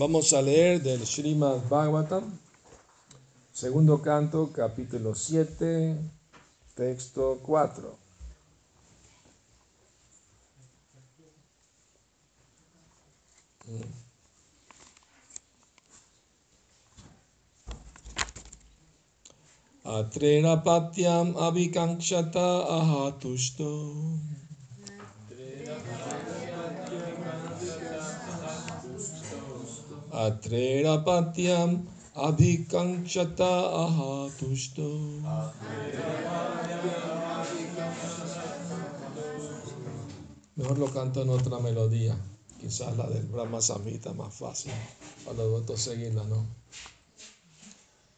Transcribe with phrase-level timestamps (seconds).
[0.00, 2.24] Vamos a leer del Srimad Bhagavatam,
[3.52, 5.94] segundo canto, capítulo 7,
[6.74, 7.98] texto 4.
[19.84, 23.68] Atrena patyam avikanksata ahatushto.
[30.20, 31.70] Atrera patyam
[32.14, 33.52] abhikanksata
[33.84, 34.88] ahatushto.
[40.56, 42.18] Mejor lo canto en otra melodía,
[42.60, 44.72] quizás la del Brahma Samhita más fácil
[45.24, 46.44] para los votos seguirla, ¿no?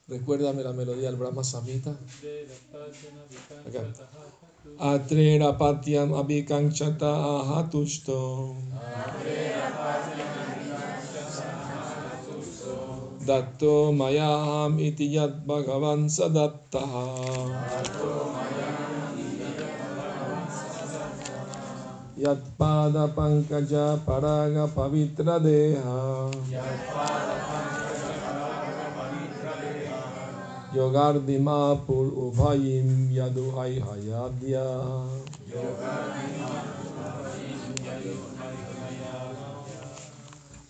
[0.08, 1.94] Recuérdame la melodía del Brahma Samhita.
[3.68, 3.82] Acá.
[4.78, 8.56] Atrera patyam abhikanksata ahatushto.
[8.72, 9.18] Datto
[9.82, 10.31] mayaham
[14.82, 17.06] iti yad bhagavan sadattaha.
[22.18, 26.30] Yat pada pankaja paraga pavitra deha.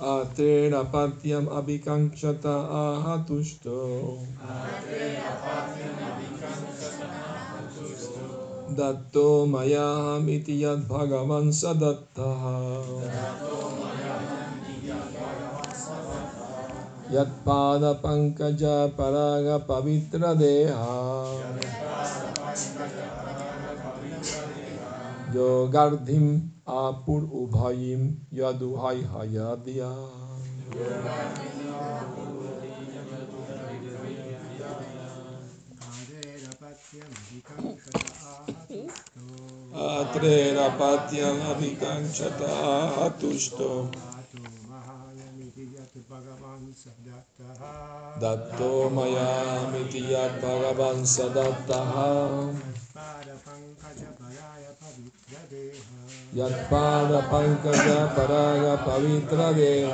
[0.03, 4.19] Atena patyam abhikankshata ahatushto.
[4.43, 8.75] Atena patyam abhikankshata ahatushto.
[8.75, 12.83] Datto mayam iti yad bhagavan sadattaha.
[12.99, 17.15] Datto mayam iti yad bhagavan sadattaha.
[17.15, 20.99] Yad pada pankaja paraga pavitra deha.
[21.39, 24.99] Yad pada pankaja paraga pavitra deha.
[25.31, 29.91] Yogardim apur ubhayim yaduhai hayadya.
[39.73, 42.51] Atrerapatyam avikanchata
[43.07, 43.91] atushto.
[48.21, 52.53] Datto maya miti yad bhagavan sadattaha.
[52.93, 56.02] Pada pankaja paraya pavitra deha.
[56.37, 59.89] यत्पादपङ्कज पराग पवित्रदेव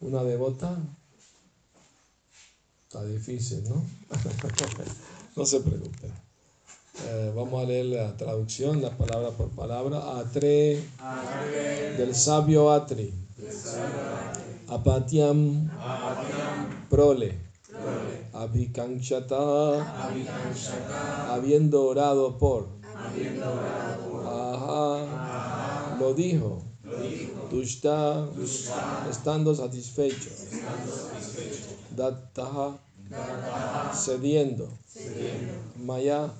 [0.00, 0.76] Una devota.
[2.86, 3.84] Está difícil, ¿no?
[5.36, 6.10] no se preocupe.
[7.06, 10.18] Eh, vamos a leer la traducción, la palabra por palabra.
[10.18, 10.82] Atre,
[11.96, 13.12] del sabio Atri.
[14.68, 15.70] Apatiam,
[16.90, 17.38] prole.
[18.32, 20.12] Abhikanchata,
[21.32, 22.68] habiendo orado por.
[24.26, 26.62] Ajá, lo dijo.
[27.50, 28.28] Tushta,
[29.10, 30.30] estando satisfecho.
[31.96, 32.76] Dattaha,
[33.94, 34.68] cediendo.
[35.76, 36.30] Maya,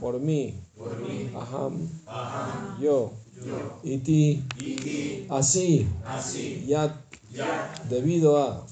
[0.00, 0.54] por mí.
[1.34, 1.88] Aham,
[2.80, 3.12] yo.
[3.82, 4.44] Iti,
[5.30, 5.88] así.
[6.66, 6.92] Yat,
[7.88, 8.66] debido a.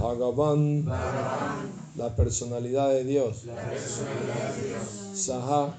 [0.00, 0.84] Bhagavan,
[1.96, 3.44] la personalidad de Dios.
[5.14, 5.74] Saha,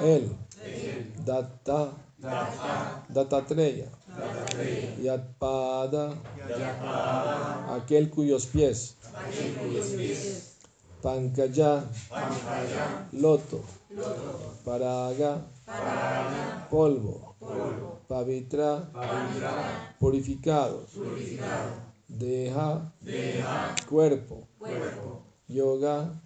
[0.00, 0.30] él.
[1.26, 1.90] Datta,
[3.08, 3.88] Dattatreya.
[5.02, 6.14] Yatpada,
[7.76, 8.96] aquel cuyos pies.
[11.02, 11.84] Pankaya,
[13.12, 13.60] loto.
[14.64, 15.44] Paraga,
[16.70, 17.34] polvo.
[18.08, 18.88] Pavitra,
[19.98, 20.90] purificados.
[22.08, 22.92] Deha,
[23.88, 24.48] cuerpo.
[25.48, 26.20] Yoga,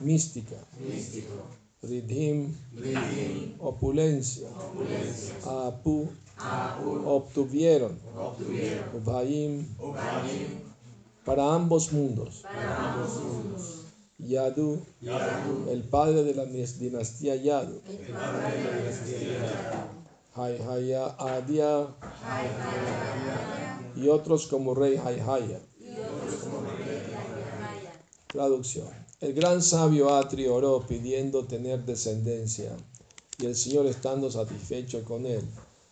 [0.00, 0.56] mística.
[1.82, 2.54] Ridhim,
[3.58, 4.48] opulencia.
[5.46, 6.08] Apu,
[7.06, 7.98] obtuvieron.
[8.94, 9.66] Ubhayim,
[11.24, 12.44] para ambos mundos.
[14.18, 14.84] Yadu,
[15.70, 17.80] el padre de la dinastía Yadu,
[20.34, 21.86] Haihaya Adia,
[23.96, 25.60] y otros como rey Haihaya.
[28.26, 28.99] Traducción.
[29.20, 32.74] El gran sabio Atri oró pidiendo tener descendencia,
[33.38, 35.42] y el Señor, estando satisfecho con él,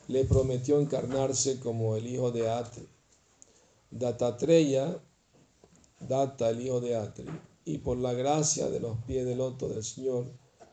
[0.06, 2.88] le prometió encarnarse como el hijo de Atri.
[3.90, 4.98] Datatreya,
[6.00, 7.28] Data, el hijo de Atri,
[7.66, 10.24] y por la gracia de los pies del loto del Señor,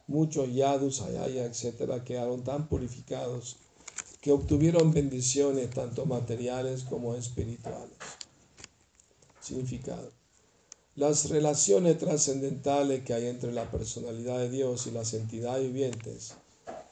[0.08, 3.58] muchos yadus, ayaya, etc., quedaron tan purificados
[4.22, 7.98] que obtuvieron bendiciones tanto materiales como espirituales.
[9.42, 10.25] Significado.
[10.98, 16.36] Las relaciones trascendentales que hay entre la personalidad de Dios y las entidades vivientes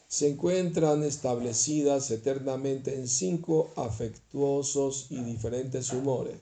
[0.10, 6.36] se encuentran establecidas eternamente en cinco afectuosos y diferentes humores,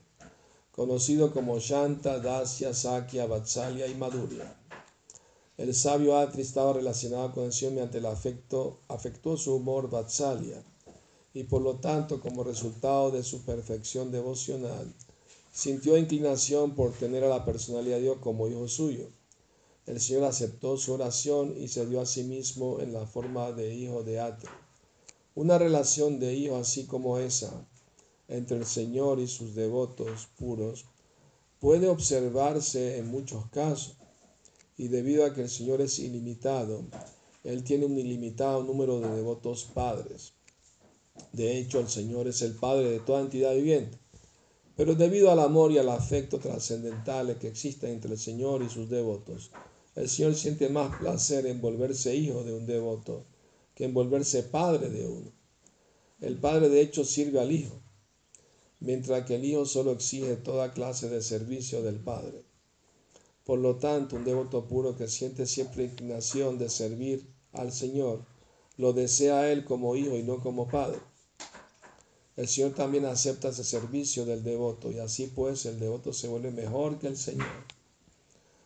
[0.72, 4.56] conocidos como Shanta, Dasya, Sakya, Vatsalya y Madhurya.
[5.56, 10.64] El sabio Atri estaba relacionado con el Señor mediante el afecto, afectuoso humor Vatsalya,
[11.32, 14.92] y por lo tanto, como resultado de su perfección devocional,
[15.52, 19.10] sintió inclinación por tener a la personalidad de Dios como hijo suyo.
[19.84, 23.74] El Señor aceptó su oración y se dio a sí mismo en la forma de
[23.74, 24.48] hijo de Ate.
[25.34, 27.66] Una relación de hijo así como esa
[28.28, 30.86] entre el Señor y sus devotos puros
[31.60, 33.98] puede observarse en muchos casos
[34.78, 36.82] y debido a que el Señor es ilimitado,
[37.44, 40.32] Él tiene un ilimitado número de devotos padres.
[41.32, 44.01] De hecho, el Señor es el Padre de toda entidad viviente
[44.76, 48.88] pero debido al amor y al afecto trascendentales que existen entre el Señor y sus
[48.88, 49.50] devotos,
[49.94, 53.24] el Señor siente más placer en volverse hijo de un devoto
[53.74, 55.30] que en volverse padre de uno.
[56.20, 57.80] El padre de hecho sirve al hijo,
[58.80, 62.44] mientras que el hijo solo exige toda clase de servicio del padre.
[63.44, 68.24] Por lo tanto, un devoto puro que siente siempre inclinación de servir al Señor,
[68.76, 70.98] lo desea a él como hijo y no como padre.
[72.34, 76.50] El Señor también acepta ese servicio del devoto y así pues el devoto se vuelve
[76.50, 77.46] mejor que el Señor.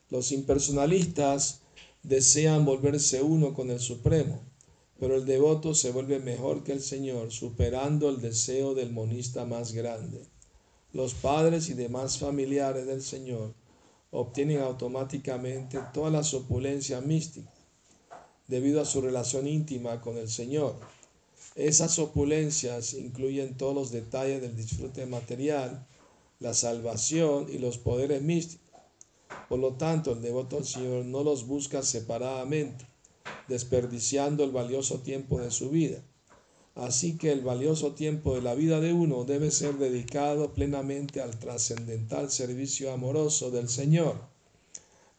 [0.09, 1.61] Los impersonalistas
[2.05, 4.41] desean volverse uno con el Supremo,
[5.01, 9.73] pero el devoto se vuelve mejor que el Señor, superando el deseo del monista más
[9.73, 10.23] grande.
[10.93, 13.53] Los padres y demás familiares del Señor
[14.13, 17.53] obtienen automáticamente todas las opulencias místicas
[18.47, 20.77] debido a su relación íntima con el Señor
[21.57, 25.87] esas opulencias incluyen todos los detalles del disfrute material,
[26.39, 28.67] la salvación y los poderes místicos.
[29.49, 32.85] Por lo tanto, el devoto al Señor no los busca separadamente,
[33.49, 36.03] desperdiciando el valioso tiempo de su vida.
[36.75, 41.39] Así que el valioso tiempo de la vida de uno debe ser dedicado plenamente al
[41.39, 44.21] trascendental servicio amoroso del Señor.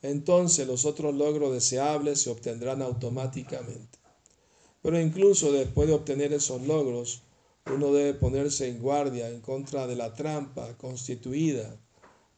[0.03, 3.96] Entonces los otros logros deseables se obtendrán automáticamente.
[4.87, 7.21] Pero incluso después de obtener esos logros,
[7.65, 11.77] uno debe ponerse en guardia en contra de la trampa constituida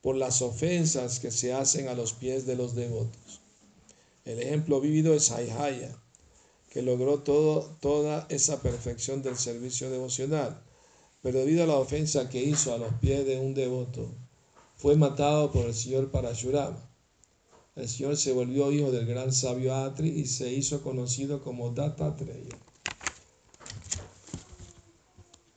[0.02, 3.42] por las ofensas que se hacen a los pies de los devotos.
[4.26, 5.96] El ejemplo vivido es Haihaya,
[6.72, 10.60] que logró toda esa perfección del servicio devocional,
[11.22, 14.10] pero debido a la ofensa que hizo a los pies de un devoto,
[14.76, 16.89] fue matado por el señor Parashurama
[17.80, 22.58] el Señor se volvió hijo del gran sabio Atri y se hizo conocido como Datatreya.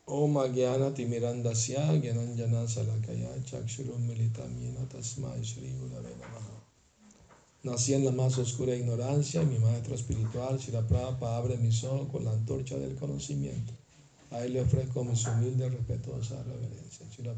[0.06, 6.14] Om Agyana Timirandasya Gyananjana Salakaya Chakshurum Militam Yena Tasmai Shri Gurave.
[7.64, 12.08] Nací en la más oscura ignorancia y mi maestro espiritual, Shira Prabhupada, abre mis ojos
[12.10, 13.72] con la antorcha del conocimiento.
[14.32, 17.08] A él le ofrezco mis humildes, respetuosas reverencias.
[17.16, 17.34] Shira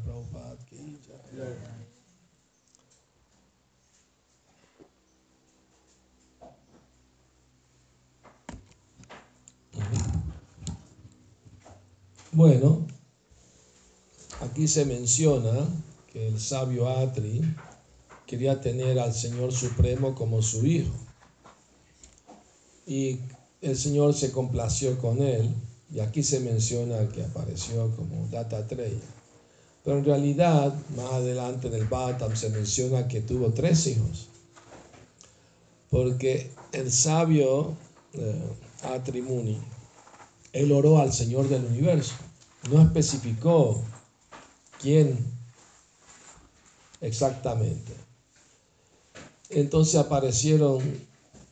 [12.31, 12.85] Bueno,
[14.41, 15.67] aquí se menciona
[16.11, 17.41] que el sabio Atri
[18.25, 20.93] quería tener al Señor Supremo como su hijo.
[22.85, 23.19] Y
[23.61, 25.53] el Señor se complació con él,
[25.93, 28.99] y aquí se menciona que apareció como Data Treya.
[29.83, 34.27] Pero en realidad, más adelante en el Bhattam se menciona que tuvo tres hijos.
[35.89, 37.75] Porque el sabio
[38.13, 38.49] eh,
[38.93, 39.59] Atri Muni,
[40.53, 42.15] él oró al Señor del universo
[42.69, 43.83] no especificó
[44.81, 45.17] quién
[47.01, 47.93] exactamente.
[49.49, 50.81] Entonces aparecieron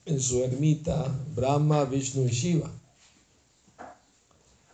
[0.06, 2.72] en su ermita Brahma, Vishnu y Shiva.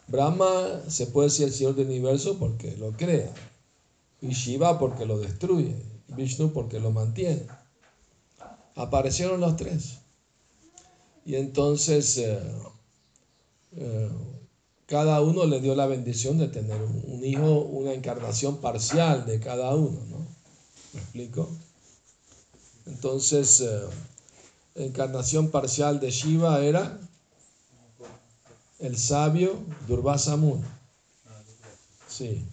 [0.08, 3.32] Brahma se puede decir el Señor del universo porque lo crea,
[4.22, 5.76] y Shiva porque lo destruye,
[6.08, 7.46] Vishnu porque lo mantiene.
[8.76, 10.00] aparecieron los tres.
[11.26, 12.40] Y entonces eh,
[13.78, 14.10] eh,
[14.86, 19.76] cada uno le dio la bendición de tener un, hijo, una encarnación parcial de cada
[19.76, 20.18] uno, ¿no?
[20.94, 21.50] ¿Me explico?
[22.88, 23.82] Entonces, eh,
[24.76, 27.00] encarnación parcial de Shiva era
[28.80, 30.64] el sabio Durvasa Muni.
[32.08, 32.44] Sí.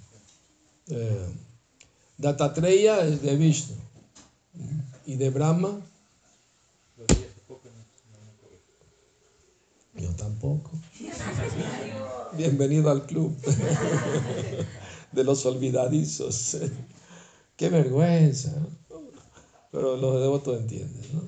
[0.88, 1.26] Eh,
[2.18, 3.76] Datatreya es de Vishnu.
[5.06, 5.80] ¿Y de Brahma?
[9.98, 10.70] Yo tampoco.
[12.36, 13.34] Bienvenido al club
[15.12, 16.58] de los olvidadizos.
[17.56, 18.52] Qué vergüenza.
[19.72, 21.22] Pero los devotos entienden, ¿no?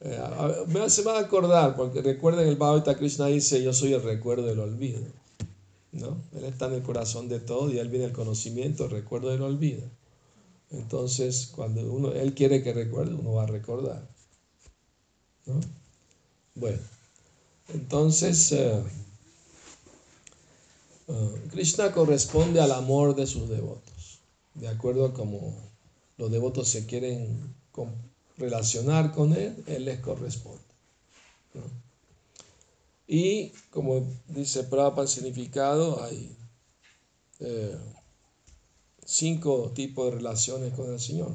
[0.00, 4.46] Eh, se va a acordar, porque recuerden el Bhagavad Krishna dice, yo soy el recuerdo
[4.46, 5.00] del olvido.
[5.92, 6.20] ¿no?
[6.36, 9.42] Él está en el corazón de todo y él viene el conocimiento, el recuerdo del
[9.42, 9.82] olvido.
[10.70, 14.06] Entonces, cuando uno, él quiere que recuerde, uno va a recordar.
[15.46, 15.60] ¿no?
[16.54, 16.95] Bueno.
[17.68, 18.82] Entonces, eh,
[21.08, 24.20] eh, Krishna corresponde al amor de sus devotos,
[24.54, 25.54] de acuerdo a cómo
[26.16, 27.54] los devotos se quieren
[28.38, 30.60] relacionar con Él, Él les corresponde.
[33.06, 36.36] Y como dice Prabhupada significado, hay
[37.38, 37.76] eh,
[39.04, 41.34] cinco tipos de relaciones con el Señor.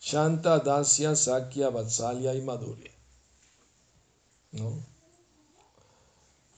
[0.00, 2.93] Shanta, Dasya, Sakya, Vatsalya y Madhurya.
[4.54, 4.94] ¿No?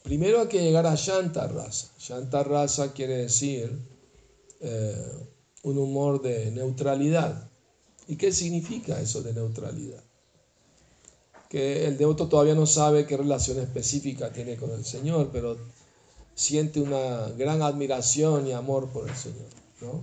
[0.03, 1.88] Primero hay que llegar a Shanta Rasa.
[1.99, 3.76] Shanta Rasa quiere decir
[4.61, 5.12] eh,
[5.65, 7.50] un humor de neutralidad.
[8.07, 10.03] ¿Y qué significa eso de neutralidad?
[11.49, 15.57] Que el devoto todavía no sabe qué relación específica tiene con el Señor, pero
[16.37, 19.49] siente una gran admiración y amor por el Señor.
[19.81, 20.03] ¿no?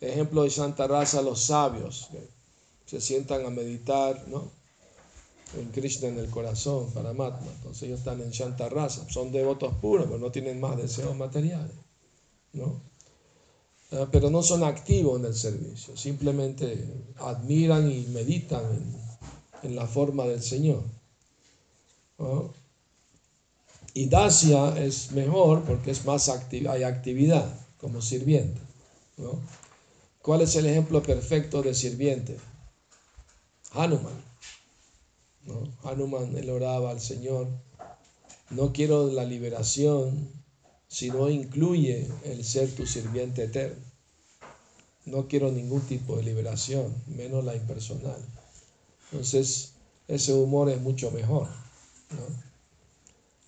[0.00, 2.28] Ejemplo de Shanta Rasa, los sabios que
[2.86, 4.61] se sientan a meditar, ¿no?
[5.58, 7.50] En Krishna en el corazón, para Matma.
[7.56, 11.76] Entonces ellos están en Shanta Rasa, son devotos puros, pero no tienen más deseos materiales.
[12.52, 12.80] ¿no?
[13.92, 16.82] Ah, pero no son activos en el servicio, simplemente
[17.18, 18.62] admiran y meditan
[19.62, 20.82] en, la forma del Señor.
[23.94, 27.46] Y Dacia es mejor porque es más hay actividad
[27.78, 28.60] como sirviente.
[30.22, 32.38] ¿Cuál es el ejemplo perfecto de sirviente?
[33.72, 34.31] Hanuman.
[35.82, 37.48] Hanuman, él oraba al Señor,
[38.50, 40.28] no quiero la liberación
[40.88, 43.82] si no incluye el ser tu sirviente eterno.
[45.06, 48.22] No quiero ningún tipo de liberación, menos la impersonal.
[49.10, 49.72] Entonces,
[50.06, 51.48] ese humor es mucho mejor.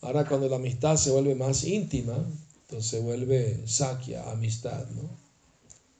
[0.00, 2.26] Ahora, cuando la amistad se vuelve más íntima,
[2.62, 4.86] entonces se vuelve sakya, amistad.
[4.90, 5.02] ¿no?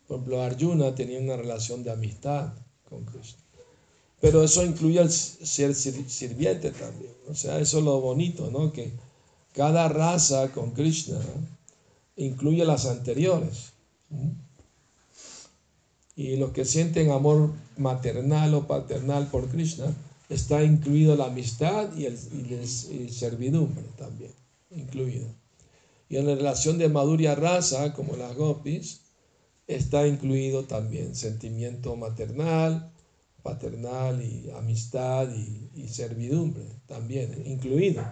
[0.08, 2.54] Por ejemplo, Arjuna tenía una relación de amistad
[2.88, 3.43] con Krishna.
[4.24, 7.12] Pero eso incluye el ser sirviente también.
[7.28, 8.72] O sea, eso es lo bonito, ¿no?
[8.72, 8.90] Que
[9.52, 11.20] cada raza con Krishna
[12.16, 13.74] incluye las anteriores.
[16.16, 19.94] Y los que sienten amor maternal o paternal por Krishna,
[20.30, 22.16] está incluido la amistad y el,
[23.10, 24.32] servidumbre también,
[24.70, 25.26] incluido.
[26.08, 29.02] Y en la relación de Madhurya raza, como las gopis,
[29.66, 32.90] está incluido también sentimiento maternal,
[33.44, 38.02] paternal y amistad y, servidumbre también incluido.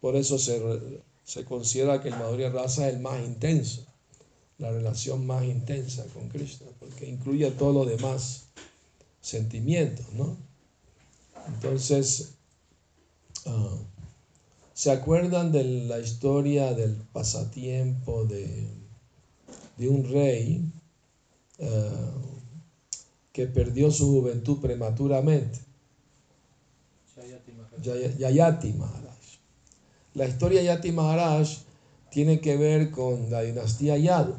[0.00, 0.62] Por eso se,
[1.24, 3.84] se, considera que el Madhurya Rasa es el más intenso,
[4.56, 8.44] la relación más intensa con Krishna, porque incluye todos los demás
[9.20, 10.06] sentimientos.
[10.12, 10.36] ¿no?
[11.48, 12.34] Entonces,
[13.46, 13.78] ah,
[14.74, 18.68] ¿se acuerdan de la historia del pasatiempo de,
[19.76, 20.72] de un rey?
[21.60, 22.12] Ah,
[23.32, 25.58] que perdió su juventud prematuramente.
[28.18, 29.12] Yayati Maharaj.
[30.14, 31.48] La historia de Yati Maharaj
[32.10, 34.34] tiene que ver con la dinastía Yadu,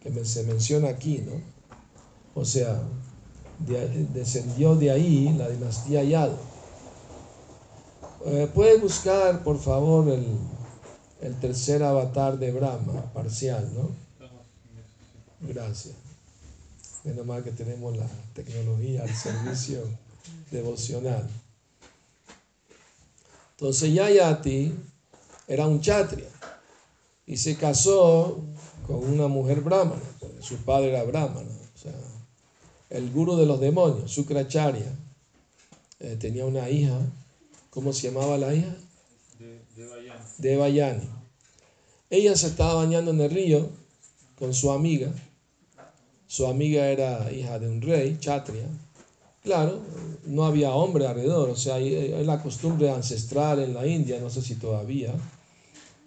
[0.00, 1.40] que se menciona aquí, ¿no?
[2.34, 2.82] O sea,
[4.12, 6.36] descendió de ahí la dinastía Yadu.
[8.26, 10.26] Eh, puede buscar, por favor, el,
[11.20, 13.90] el tercer avatar de Brahma, parcial, ¿no?
[15.40, 16.03] Gracias.
[17.04, 19.82] Menos mal que tenemos la tecnología al servicio
[20.50, 21.28] devocional.
[23.52, 24.72] Entonces Yayati
[25.46, 26.28] era un chatria
[27.26, 28.42] y se casó
[28.86, 30.02] con una mujer brahmana.
[30.40, 31.50] Su padre era brahmana.
[31.74, 31.92] O sea,
[32.90, 34.90] el guru de los demonios, Sukracharya,
[36.00, 36.98] eh, tenía una hija.
[37.70, 38.74] ¿Cómo se llamaba la hija?
[39.38, 39.60] De,
[40.38, 41.08] Devayani.
[42.08, 43.68] Ella se estaba bañando en el río
[44.38, 45.12] con su amiga
[46.34, 48.66] su amiga era hija de un rey, Chatria,
[49.44, 49.78] Claro,
[50.24, 54.42] no había hombre alrededor, o sea, es la costumbre ancestral en la India, no sé
[54.42, 55.14] si todavía,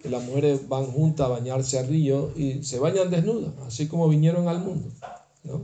[0.02, 4.10] que las mujeres van juntas a bañarse al río y se bañan desnudas, así como
[4.10, 4.90] vinieron al mundo,
[5.44, 5.62] ¿no?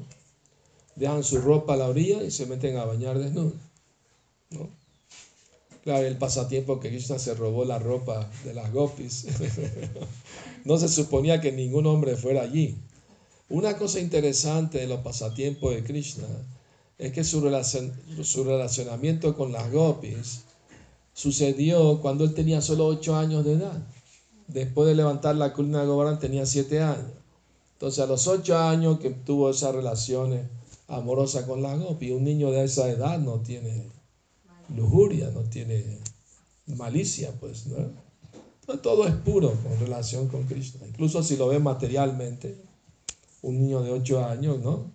[0.95, 3.59] Dejan su ropa a la orilla y se meten a bañar desnudas,
[4.51, 4.69] ¿no?
[5.83, 9.25] Claro, el pasatiempo que Krishna se robó la ropa de las gopis.
[10.63, 12.77] no se suponía que ningún hombre fuera allí.
[13.53, 16.25] Una cosa interesante de los pasatiempos de Krishna
[16.97, 17.39] es que su,
[18.23, 20.41] su relacionamiento con las gopis
[21.13, 23.79] sucedió cuando él tenía solo 8 años de edad.
[24.47, 27.11] Después de levantar la colina de Govardhan tenía 7 años.
[27.73, 30.47] Entonces a los 8 años que tuvo esas relaciones
[30.87, 33.87] amorosas con las gopis, un niño de esa edad no tiene
[34.75, 35.99] lujuria, no tiene
[36.65, 38.01] malicia, pues, ¿no?
[38.77, 40.87] Todo es puro con relación con Krishna.
[40.87, 42.72] Incluso si lo ve materialmente,
[43.43, 44.91] un niño de 8 años, ¿no?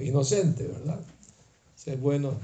[0.00, 1.00] Inocente, ¿verdad?
[1.86, 2.34] es bueno.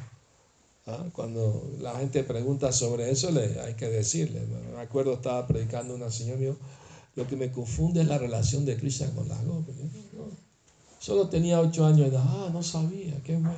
[0.86, 1.04] ¿ah?
[1.12, 4.42] Cuando la gente pregunta sobre eso, le, hay que decirle.
[4.74, 6.56] Me acuerdo, estaba predicando una señora mío,
[7.16, 9.76] lo que me confunde es la relación de Krishna con la gopis.
[10.98, 12.24] Solo tenía ocho años de edad.
[12.26, 13.54] Ah, no sabía, qué bueno.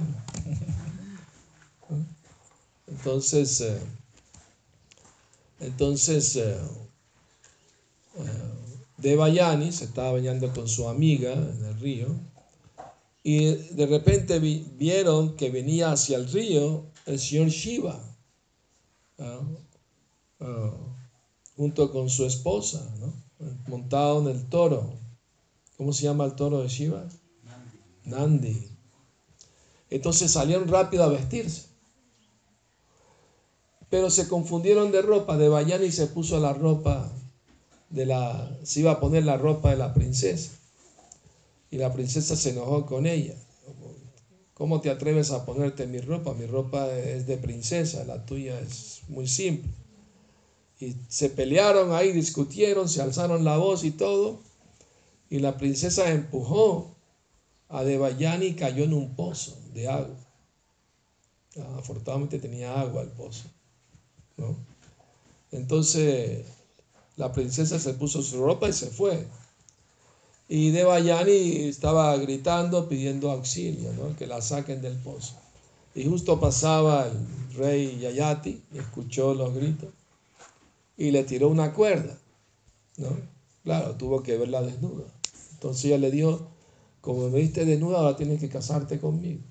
[2.87, 3.78] Entonces, eh,
[5.61, 6.59] entonces eh,
[8.17, 8.58] eh,
[8.99, 12.09] Devayani se estaba bañando con su amiga en el río
[13.23, 17.99] y de repente vieron que venía hacia el río el señor Shiva,
[19.19, 19.40] ¿ah?
[21.57, 22.87] Junto con su esposa,
[23.67, 24.93] montado en el toro.
[25.76, 27.09] ¿Cómo se llama el toro de Shiva?
[28.05, 28.52] Nandi.
[28.52, 28.69] Nandi.
[29.90, 31.67] Entonces salieron rápido a vestirse.
[33.88, 35.37] Pero se confundieron de ropa.
[35.37, 37.11] De Bayani se puso la ropa
[37.90, 38.59] de la.
[38.62, 40.52] Se iba a poner la ropa de la princesa.
[41.71, 43.35] Y la princesa se enojó con ella.
[44.54, 46.35] ¿Cómo te atreves a ponerte mi ropa?
[46.35, 49.70] Mi ropa es de princesa, la tuya es muy simple.
[50.81, 54.40] Y se pelearon ahí, discutieron, se alzaron la voz y todo.
[55.31, 56.96] Y la princesa empujó
[57.68, 60.16] a Devayani y cayó en un pozo de agua.
[61.77, 63.44] Afortunadamente tenía agua el pozo.
[64.37, 64.57] ¿no?
[65.53, 66.44] Entonces
[67.18, 69.26] la princesa se puso su ropa y se fue.
[70.48, 74.16] Y Devayani estaba gritando, pidiendo auxilio, ¿no?
[74.16, 75.35] que la saquen del pozo.
[75.94, 79.90] Y justo pasaba el rey Yayati, escuchó los gritos,
[80.96, 82.16] y le tiró una cuerda.
[82.96, 83.09] ¿no?
[83.64, 85.04] Claro, tuvo que verla desnuda.
[85.52, 86.48] Entonces ella le dijo,
[87.00, 89.42] como me viste desnuda, ahora tienes que casarte conmigo.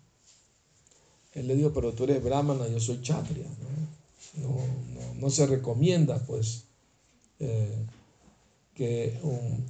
[1.34, 3.46] Él le dijo, pero tú eres brahmana, yo soy chatria.
[4.36, 6.67] No, no, no, se recomienda, pues.
[7.40, 7.86] Eh,
[8.78, 9.20] que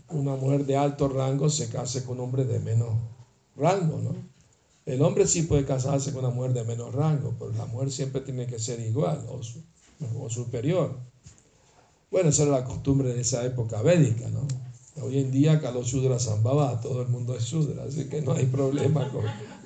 [0.09, 2.89] una mujer de alto rango se case con un hombre de menos
[3.55, 4.13] rango, ¿no?
[4.85, 8.19] El hombre sí puede casarse con una mujer de menos rango, pero la mujer siempre
[8.19, 10.97] tiene que ser igual o, superior.
[12.11, 14.45] Bueno, esa era la costumbre de esa época védica, ¿no?
[15.01, 18.45] Hoy en día, Kalos Shudra Sambhava, todo el mundo es Shudra, así que no hay
[18.45, 19.09] problema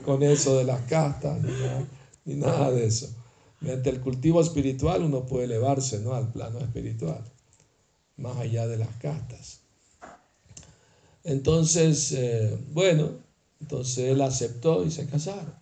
[0.06, 1.40] con, eso de las castas,
[2.26, 3.10] ni nada, de eso.
[3.60, 6.14] Mediante el cultivo espiritual uno puede elevarse ¿no?
[6.14, 7.24] al plano espiritual
[8.22, 9.62] más allá de las castas.
[11.24, 13.12] Entonces, eh, bueno,
[13.60, 15.54] entonces él aceptó y se casaron.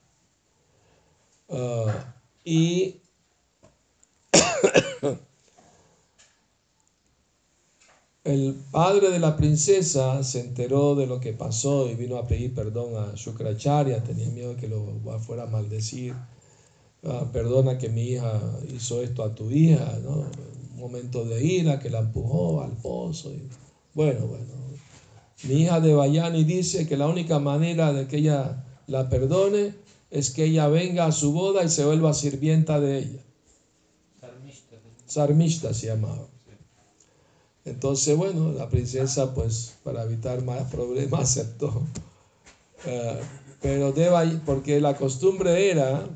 [1.49, 3.01] Ah, y
[8.23, 12.53] el padre de la princesa se enteró de lo que pasó y vino a pedir
[12.53, 14.85] perdón a Shukracharya, tenía miedo que lo
[15.19, 16.15] fuera a maldecir.
[17.03, 18.41] Ah, perdona que mi hija
[18.73, 20.25] hizo esto a tu hija, ¿no?
[20.79, 23.31] Momento de ira que la empujó al pozo.
[23.31, 23.47] Y,
[23.93, 24.59] bueno, bueno.
[25.43, 29.73] Mi hija de Bayani dice que la única manera de que ella la perdone
[30.11, 33.23] es que ella venga a su boda y se vuelva sirvienta de ella.
[35.05, 36.27] Sarmista se llamaba.
[37.65, 41.83] Entonces, bueno, la princesa, pues, para evitar más problemas, aceptó.
[42.85, 43.19] Eh,
[43.61, 46.07] pero deba, porque la costumbre era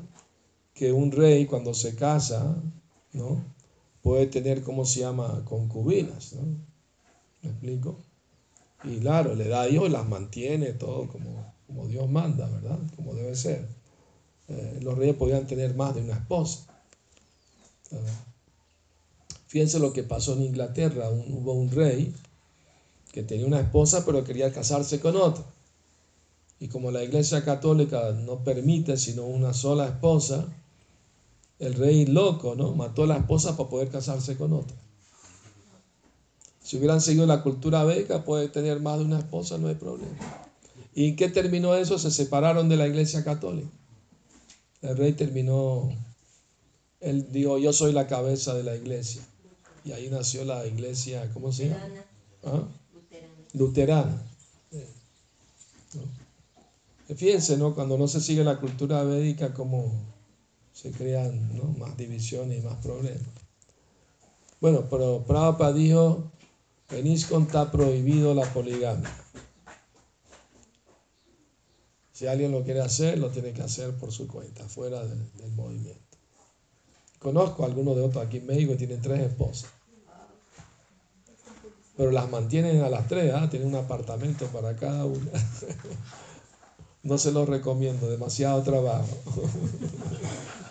[0.72, 2.56] que un rey cuando se casa,
[3.12, 3.53] ¿no?
[4.04, 6.42] Puede tener, ¿cómo se llama?, concubinas, ¿no?
[7.42, 7.96] ¿Me explico?
[8.84, 12.78] Y claro, le da a Dios, las mantiene todo como, como Dios manda, ¿verdad?
[12.96, 13.66] Como debe ser.
[14.48, 16.66] Eh, los reyes podían tener más de una esposa.
[19.46, 21.08] Fíjense lo que pasó en Inglaterra.
[21.08, 22.14] hubo un rey
[23.10, 25.44] que tenía una esposa pero quería casarse con otra.
[26.60, 30.46] Y como la iglesia católica no permite sino una sola esposa,
[31.58, 32.72] el rey loco, ¿no?
[32.72, 34.76] Mató a la esposa para poder casarse con otra.
[36.62, 40.16] Si hubieran seguido la cultura beca, puede tener más de una esposa, no hay problema.
[40.94, 41.98] ¿Y en qué terminó eso?
[41.98, 43.68] Se separaron de la iglesia católica.
[44.82, 45.90] el rey terminó,
[47.00, 49.22] él dijo, yo soy la cabeza de la iglesia.
[49.84, 51.80] Y ahí nació la iglesia, ¿cómo se llama?
[52.44, 52.62] ¿Ah?
[53.52, 54.22] Luterana.
[57.14, 57.74] Fíjense, ¿no?
[57.74, 59.92] Cuando no se sigue la cultura védica, cómo
[60.74, 61.64] se crean ¿no?
[61.78, 63.22] más divisiones y más problemas.
[64.60, 66.32] Bueno, pero Prabhupada dijo,
[66.90, 69.10] en ISKCON está prohibido la poligamia.
[72.12, 76.00] Si alguien lo quiere hacer, lo tiene que hacer por su cuenta, fuera del, movimiento.
[77.18, 79.70] Conozco a algunos de otros aquí en México que tienen tres esposas.
[81.96, 83.48] Pero las mantienen a las tres, ¿ah?
[83.48, 85.30] tienen un apartamento para cada una.
[87.04, 89.16] no se lo recomiendo, demasiado trabajo.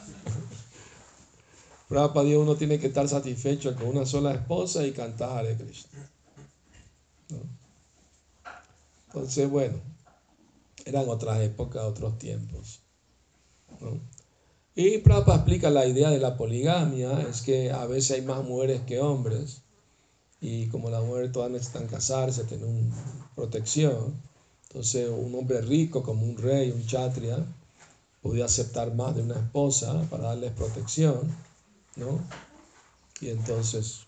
[1.93, 6.09] para Dios uno tiene que estar satisfecho con una sola esposa y cantar Hare Krishna.
[9.07, 9.77] Entonces, bueno,
[10.85, 12.81] eran otras épocas, otros tiempos.
[14.75, 18.81] Y Prabhupada explica la idea de la poligamia, es que a veces hay más mujeres
[18.81, 19.61] que hombres,
[20.41, 22.67] y como las mujeres todas necesitan casarse, tener
[23.35, 24.19] protección,
[24.63, 27.45] entonces un hombre rico como un rey, un chatria,
[28.23, 31.21] podía aceptar más de una esposa para darles protección,
[31.95, 32.19] ¿no?
[33.21, 34.01] Y entonces,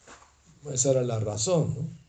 [0.71, 2.05] esa era la razón, ¿no?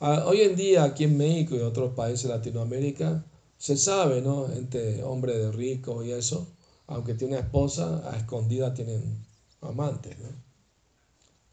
[0.00, 3.24] Ah, hoy en día aquí en México y otros países de Latinoamérica
[3.56, 4.52] se sabe, ¿no?
[4.52, 6.46] Entre hombres de ricos y eso,
[6.86, 9.24] aunque tiene esposa, a escondida tienen
[9.62, 10.28] amantes, ¿no?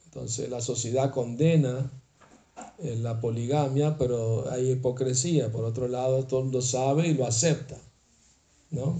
[0.05, 1.89] Entonces la sociedad condena
[2.79, 5.51] eh, la poligamia, pero hay hipocresía.
[5.51, 7.77] Por otro lado, todo el mundo sabe y lo acepta,
[8.71, 8.99] ¿no?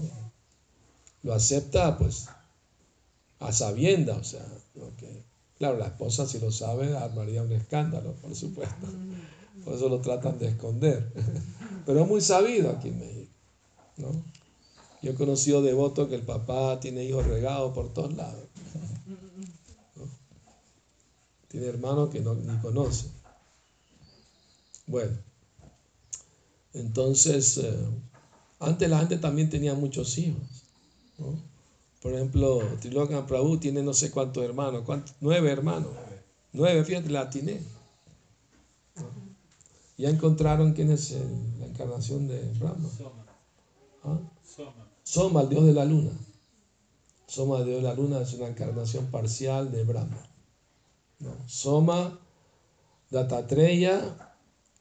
[1.22, 2.28] Lo acepta, pues,
[3.42, 4.44] a sabienda, o sea,
[5.58, 8.86] claro, la esposa si lo sabe armaría un escándalo, por supuesto.
[9.64, 11.12] Por eso lo tratan de esconder.
[11.86, 13.32] Pero es muy sabido aquí en México.
[13.98, 14.24] ¿no?
[15.02, 18.44] Yo he conocido devotos que el papá tiene hijos regados por todos lados.
[21.48, 23.08] Tiene hermanos que no, ni conoce.
[24.86, 25.18] Bueno,
[26.72, 27.88] entonces, eh,
[28.58, 30.42] antes la gente también tenía muchos hijos.
[32.02, 34.84] Por ejemplo, Trilokan Prabhu tiene no sé cuántos hermanos,
[35.20, 35.90] nueve hermanos.
[36.52, 37.60] Nueve, fíjate, la atiné.
[39.96, 41.12] Ya encontraron quién es
[41.60, 42.88] la encarnación de Brahma.
[42.90, 43.26] Soma.
[44.02, 44.18] ¿Ah?
[45.04, 45.42] Soma.
[45.42, 46.10] el dios de la luna.
[47.26, 50.18] Soma, el dios de la luna, es una encarnación parcial de Brahma.
[51.46, 52.18] Soma,
[53.10, 54.34] Datatreya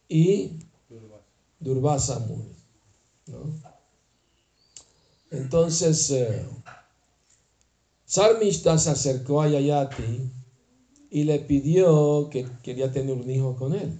[0.09, 0.59] y
[1.59, 2.55] Durvasa Muni.
[5.29, 6.45] Entonces, eh,
[8.11, 10.29] Sarmishta se acercó a Yayati
[11.11, 13.97] y le pidió que quería tener un hijo con él.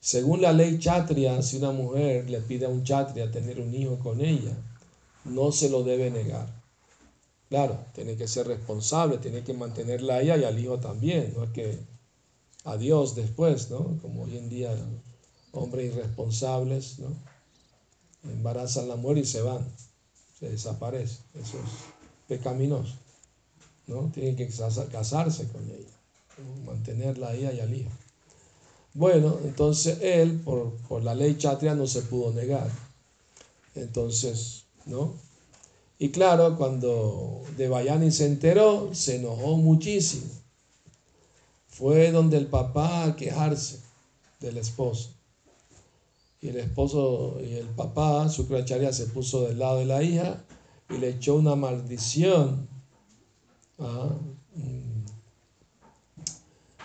[0.00, 4.00] Según la ley chatria, si una mujer le pide a un chatria tener un hijo
[4.00, 4.52] con ella,
[5.24, 6.52] no se lo debe negar.
[7.48, 11.44] Claro, tiene que ser responsable, tiene que mantenerla a ella y al hijo también, no
[11.44, 11.78] es que
[12.64, 13.96] adiós después, ¿no?
[14.02, 14.76] Como hoy en día
[15.52, 17.14] hombres irresponsables, ¿no?
[18.24, 19.64] Embarazan a la mujer y se van,
[20.36, 21.97] se desaparece, eso es
[22.28, 22.94] pecaminoso,
[23.86, 24.10] ¿no?
[24.14, 25.88] Tienen que casarse con ella,
[26.66, 27.90] mantenerla a ella y al hijo.
[28.94, 32.70] Bueno, entonces él, por, la ley chatria, no se pudo negar.
[33.74, 35.14] Entonces, ¿no?
[35.98, 40.26] Y claro, cuando Devayani se enteró, se enojó muchísimo.
[41.68, 43.80] Fue donde el papá a quejarse
[44.40, 45.10] del esposo.
[46.40, 50.44] Y el esposo y el papá, su Sukracharya, se puso del lado de la hija
[50.90, 52.68] y le echó una maldición
[53.78, 54.10] a,
[54.54, 55.04] mm,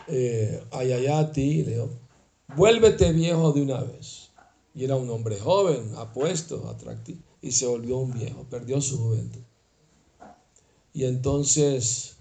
[0.07, 1.89] eh, a Yayati y le dijo,
[2.55, 4.29] vuélvete viejo de una vez.
[4.75, 9.41] Y era un hombre joven, apuesto, atractivo, y se volvió un viejo, perdió su juventud.
[10.93, 12.17] Y entonces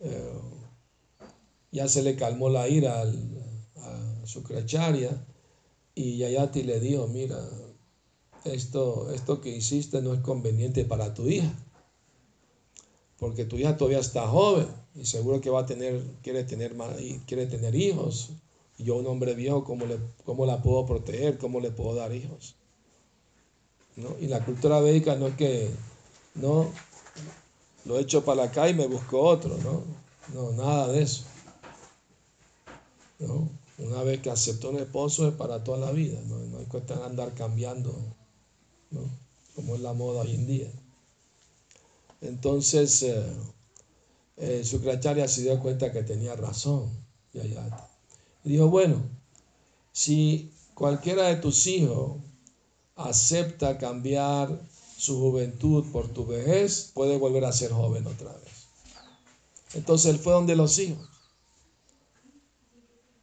[0.00, 0.40] eh,
[1.70, 5.24] ya se le calmó la ira a su crecharia
[5.94, 7.38] y Yayati le dijo, mira,
[8.44, 11.52] esto, esto que hiciste no es conveniente para tu hija,
[13.18, 16.74] porque tu hija todavía está joven y seguro que va a tener, quiere tener,
[17.26, 18.30] quiere tener hijos
[18.78, 21.38] yo, un hombre viejo, ¿cómo, le, cómo la puedo proteger?
[21.38, 22.56] ¿Cómo le puedo dar hijos?
[23.96, 24.16] ¿No?
[24.20, 25.70] Y la cultura védica no es que,
[26.34, 26.70] no,
[27.84, 29.84] lo he hecho para acá y me busco otro, ¿no?
[30.34, 31.24] No, nada de eso.
[33.20, 33.48] ¿No?
[33.78, 37.02] Una vez que aceptó un esposo es para toda la vida, no, no hay cuestión
[37.02, 37.94] andar cambiando,
[39.54, 40.70] Como es la moda hoy en día.
[42.20, 43.36] Entonces, eh,
[44.36, 46.90] eh, se dio cuenta que tenía razón.
[48.44, 49.02] Y dijo, bueno,
[49.92, 52.18] si cualquiera de tus hijos
[52.96, 54.60] acepta cambiar
[54.96, 58.66] su juventud por tu vejez, puede volver a ser joven otra vez.
[59.74, 61.08] Entonces él fue donde los hijos.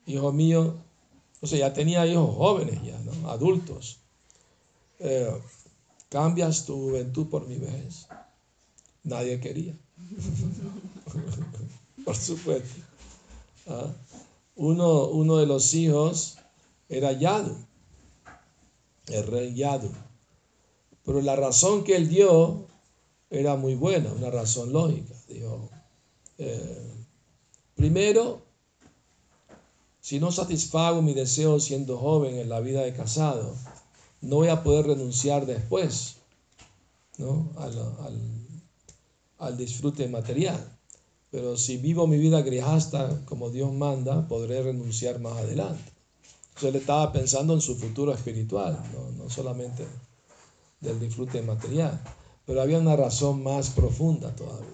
[0.05, 0.75] Hijo mío,
[1.41, 3.29] o sea, ya tenía hijos jóvenes ya, ¿no?
[3.29, 3.99] Adultos.
[4.99, 5.31] Eh,
[6.11, 8.05] cambias tu juventud por mi vejez.
[9.03, 9.73] Nadie quería.
[12.05, 12.81] por supuesto.
[13.67, 13.87] ¿Ah?
[14.55, 16.37] Uno, uno de los hijos
[16.89, 17.55] era Yadu,
[19.07, 19.89] el rey Yadu.
[21.05, 22.67] Pero la razón que él dio
[23.29, 25.15] era muy buena, una razón lógica.
[25.29, 25.69] Dijo,
[26.37, 26.91] eh,
[27.75, 28.41] primero,
[30.01, 33.55] si no satisfago mi deseo siendo joven en la vida de casado,
[34.21, 36.17] no voy a poder renunciar después
[39.37, 40.77] al, disfrute material.
[41.31, 45.91] Pero si vivo mi vida grijasta como Dios manda, podré renunciar más adelante.
[46.49, 49.85] Entonces él estaba pensando en su futuro espiritual, no, no solamente
[50.81, 52.01] del disfrute material.
[52.45, 54.67] Pero había una razón más profunda todavía.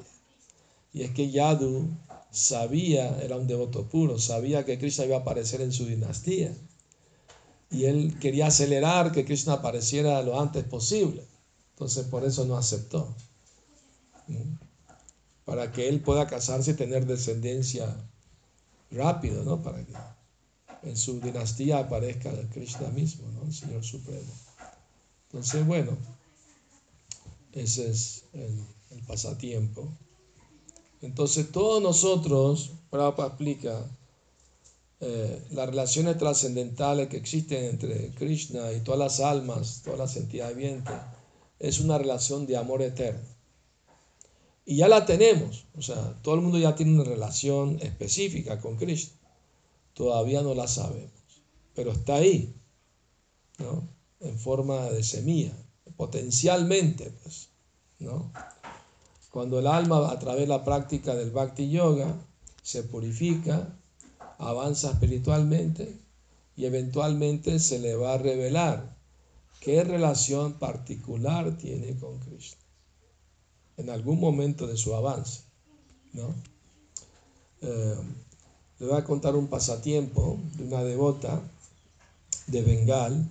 [0.93, 1.87] Y es que Yadu
[2.31, 6.53] sabía, era un devoto puro, sabía que Krishna iba a aparecer en su dinastía.
[7.69, 11.25] Y él quería acelerar que Krishna apareciera lo antes posible.
[11.71, 13.13] Entonces por eso no aceptó.
[15.45, 17.95] Para que él pueda casarse y tener descendencia
[18.91, 19.61] rápido, ¿no?
[19.61, 19.93] Para que
[20.83, 23.43] en su dinastía aparezca Krishna mismo, ¿no?
[23.43, 24.33] El Señor Supremo.
[25.29, 25.97] Entonces, bueno,
[27.51, 28.65] ese es el,
[29.05, 29.87] pasatiempo.
[31.01, 33.85] Entonces, todos nosotros, Prabhupada explica,
[34.99, 40.55] eh, las relaciones trascendentales que existen entre Krishna y todas las almas, todas las entidades
[40.55, 40.95] vivientes,
[41.59, 43.27] es una relación de amor eterno.
[44.65, 48.75] Y ya la tenemos, o sea, todo el mundo ya tiene una relación específica con
[48.75, 49.15] Krishna.
[49.93, 51.11] Todavía no la sabemos,
[51.73, 52.53] pero está ahí,
[53.59, 53.87] ¿no?
[54.19, 55.53] en forma de semilla,
[55.95, 57.49] potencialmente, pues,
[57.99, 58.31] ¿no?
[59.31, 62.15] Cuando el alma a través de la práctica del bhakti yoga
[62.63, 63.77] se purifica,
[64.37, 65.97] avanza espiritualmente
[66.55, 68.95] y eventualmente se le va a revelar
[69.59, 72.67] qué relación particular tiene con Cristo
[73.77, 75.41] en algún momento de su avance,
[76.13, 76.33] ¿no?
[77.61, 77.97] Eh,
[78.79, 81.41] le voy a contar un pasatiempo de una devota
[82.47, 83.27] de Bengal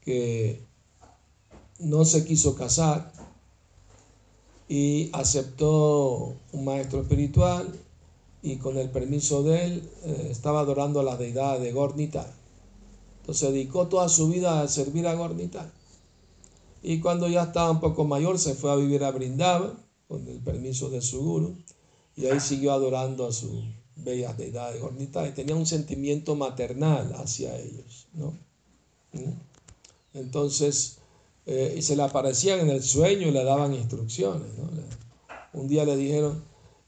[0.00, 0.60] que
[1.78, 3.12] no se quiso casar
[4.68, 7.72] y aceptó un maestro espiritual
[8.42, 12.30] y con el permiso de él eh, estaba adorando a la deidad de Gornital.
[13.20, 15.70] Entonces dedicó toda su vida a servir a Gornital.
[16.82, 19.74] Y cuando ya estaba un poco mayor se fue a vivir a Brindava
[20.08, 21.56] con el permiso de su guru
[22.16, 23.62] y ahí siguió adorando a su
[23.94, 28.08] bella deidad de Gornital y tenía un sentimiento maternal hacia ellos.
[28.14, 28.36] ¿no?
[29.12, 29.30] ¿Mm?
[30.14, 30.98] Entonces,
[31.46, 34.48] eh, y se le aparecían en el sueño y le daban instrucciones.
[35.52, 36.42] Un día le dijeron,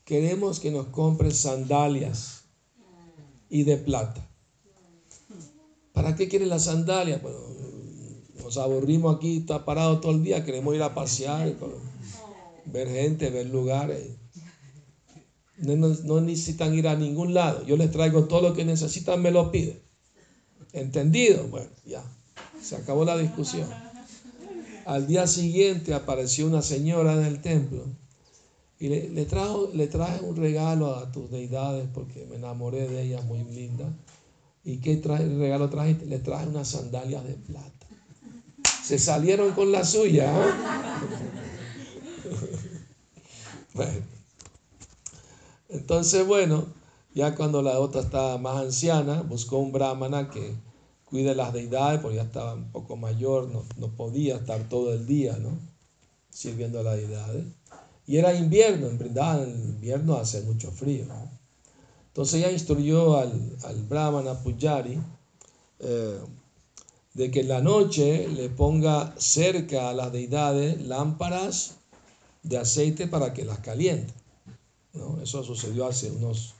[0.05, 2.45] queremos que nos compres sandalias
[3.49, 4.27] y de plata.
[5.93, 7.23] ¿Para qué quieren las sandalias?
[8.43, 11.55] Nos aburrimos aquí, está parado todo el día, queremos ir a pasear,
[12.67, 14.17] ver gente, ver lugares.
[15.57, 17.65] No, no, necesitan ir a ningún lado.
[17.65, 19.81] Yo les traigo todo lo que necesitan, me lo piden.
[20.73, 21.47] ¿Entendido?
[21.47, 22.05] Bueno, ya.
[22.61, 23.69] Se acabó la discusión.
[24.85, 27.87] Al día siguiente apareció una señora en el templo
[28.85, 33.25] y le, trajo, le traje un regalo a tus deidades porque me enamoré de ellas,
[33.25, 33.91] muy linda.
[34.63, 35.97] ¿Y qué traje, regalo traje?
[36.05, 37.87] Le traje unas sandalias de plata.
[38.83, 40.31] Se salieron con la suya.
[40.31, 40.53] ¿eh?
[43.75, 44.05] bueno.
[45.71, 46.67] Entonces, bueno,
[47.15, 50.53] ya cuando la otra estaba más anciana, buscó un brahmana que
[51.07, 55.39] cuida las deidades, porque ya estaba un poco mayor, no, podía estar todo el día,
[55.39, 55.59] ¿no?
[56.29, 57.47] Sirviendo a las deidades.
[58.07, 61.07] Y era invierno, en verdad, en invierno hace mucho frío.
[62.09, 64.39] Entonces ella instruyó al, al brahmana
[65.81, 66.19] eh,
[67.15, 71.77] de que en la noche le ponga cerca a las deidades lámparas
[72.43, 74.13] de aceite para que las caliente.
[75.23, 76.55] Eso sucedió hace unos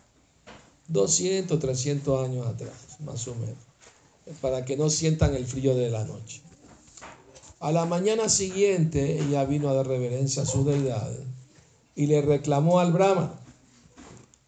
[0.89, 3.75] 200, 300 años atrás, más o menos
[4.41, 6.41] para que no sientan el frío de la noche.
[7.61, 11.11] A la mañana siguiente ella vino a dar reverencia a su deidad
[11.95, 13.33] y le reclamó al Brahma,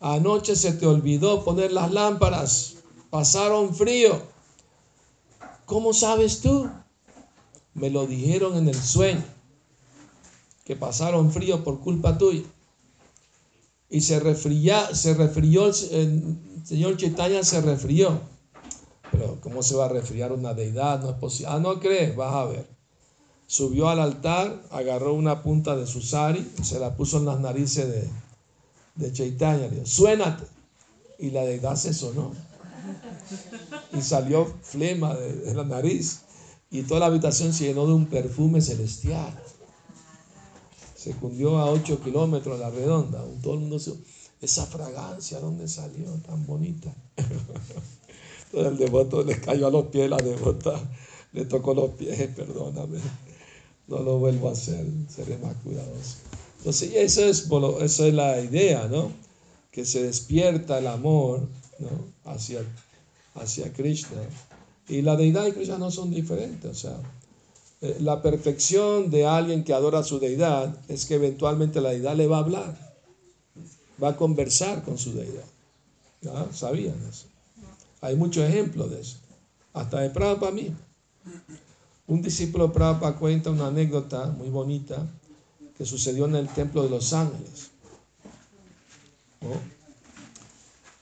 [0.00, 2.74] anoche se te olvidó poner las lámparas,
[3.10, 4.20] pasaron frío.
[5.64, 6.68] ¿Cómo sabes tú?
[7.74, 9.24] Me lo dijeron en el sueño,
[10.64, 12.44] que pasaron frío por culpa tuya.
[13.88, 14.18] Y se,
[14.94, 18.20] se refrió, el señor Chaitanya se refrió
[19.10, 21.00] pero ¿cómo se va a resfriar una deidad?
[21.02, 21.52] No es posible.
[21.52, 22.75] Ah, no crees, vas a ver.
[23.46, 27.88] Subió al altar, agarró una punta de su sari, se la puso en las narices
[27.88, 28.08] de,
[28.96, 30.44] de Chaitanya, dijo, suénate.
[31.18, 32.32] Y la deidad se sonó.
[33.92, 36.20] Y salió flema de, la nariz.
[36.70, 39.32] Y toda la habitación se llenó de un perfume celestial.
[40.94, 43.24] Se cundió a 8 kilómetros a la redonda.
[43.42, 43.94] Todo el mundo se...
[44.42, 46.10] Esa fragancia, ¿dónde salió?
[46.26, 46.94] Tan bonita.
[47.16, 50.78] Entonces el devoto le cayó a los pies, la devota
[51.32, 52.98] le tocó los pies, perdóname.
[53.88, 56.16] No lo vuelvo a hacer, seré más cuidadoso.
[56.58, 57.48] Entonces, eso es,
[57.82, 59.12] eso es la idea, ¿no?
[59.70, 61.46] Que se despierta el amor
[61.78, 61.90] ¿no?
[62.32, 62.60] hacia,
[63.34, 64.22] hacia Krishna.
[64.88, 66.70] Y la deidad y Krishna no son diferentes.
[66.70, 66.98] O sea,
[67.82, 72.16] eh, la perfección de alguien que adora a su deidad es que eventualmente la deidad
[72.16, 72.96] le va a hablar,
[74.02, 75.44] va a conversar con su deidad.
[76.22, 76.48] ¿Ya?
[76.52, 77.26] ¿Sabían eso?
[78.00, 79.18] Hay muchos ejemplos de eso.
[79.72, 80.78] Hasta de Prabhupada mismo.
[82.08, 85.04] Un discípulo de Prabhupada cuenta una anécdota muy bonita
[85.76, 87.70] que sucedió en el templo de Los Ángeles.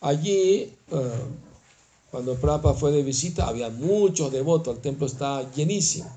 [0.01, 1.25] Allí, eh,
[2.11, 6.11] cuando Prabhupada fue de visita, había muchos devotos, el templo estaba llenísimo.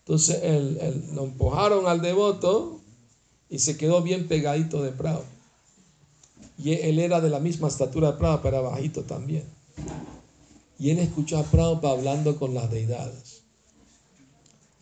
[0.00, 0.40] Entonces
[1.12, 2.80] lo empujaron al devoto
[3.50, 5.30] y se quedó bien pegadito de Prabhupada.
[6.58, 9.44] Y él era de la misma estatura de Prabhupada, pero era bajito también.
[10.78, 13.35] Y él escuchó a Prabhupada hablando con las deidades.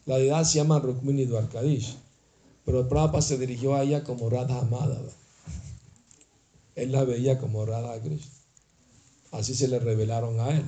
[0.06, 1.96] La deidad se llama Rukmini Dwarkadish.
[2.64, 4.98] Pero Prabhupada se dirigió a ella como Radha Amada.
[6.74, 8.32] Él la veía como Radha Krishna.
[9.32, 10.64] Así se le revelaron a él.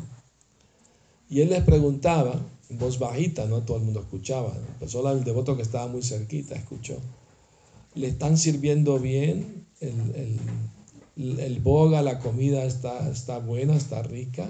[1.28, 5.24] Y él les preguntaba, en voz bajita, no todo el mundo escuchaba, pero solo el
[5.24, 6.98] devoto que estaba muy cerquita escuchó.
[7.94, 9.66] ¿Le están sirviendo bien?
[9.80, 10.38] ¿El,
[11.16, 14.46] el, boga, la comida está, está buena, está rica?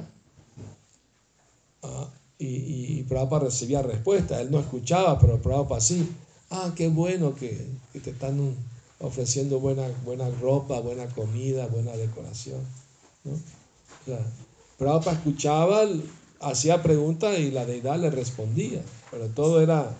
[1.83, 4.41] Ah, y, y Prabhupada recibía respuesta.
[4.41, 6.09] Él no escuchaba, pero Prabhupada sí
[6.51, 8.55] ah, qué bueno que, te están
[9.01, 12.61] ofreciendo buena, buena ropa, buena comida, buena decoración.
[13.25, 13.33] ¿no?
[14.79, 15.83] O escuchaba,
[16.41, 19.91] hacía preguntas y la deidad le respondía, pero todo era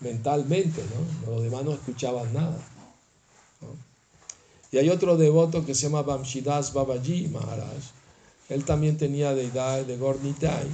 [0.00, 0.82] mentalmente,
[1.26, 1.32] ¿no?
[1.32, 2.56] Los demás no escuchaban nada.
[4.70, 7.72] Y hay otro devoto que se llama Bamshidas Babaji Maharaj.
[8.50, 10.68] Él también tenía deidad de Gornitai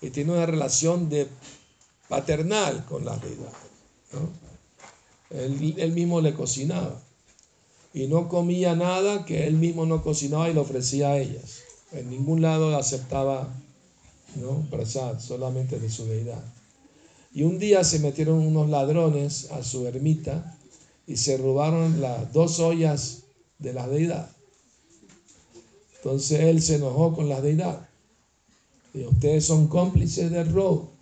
[0.00, 1.28] y tiene una relación de
[2.08, 3.52] paternal con la deidad.
[5.30, 7.02] Él, mismo le cocinaba.
[7.92, 11.62] Y no comía nada que él mismo no cocinaba y le ofrecía a ellas.
[11.92, 13.48] En ningún lado aceptaba
[14.36, 14.66] ¿no?
[15.18, 16.42] solamente de su deidad.
[17.32, 20.56] Y un día se metieron unos ladrones a su ermita
[21.06, 23.24] y se robaron las dos ollas
[23.58, 24.30] de la deidad.
[25.96, 27.85] Entonces él se enojó con la deidad.
[29.04, 30.96] Ustedes son cómplices del robo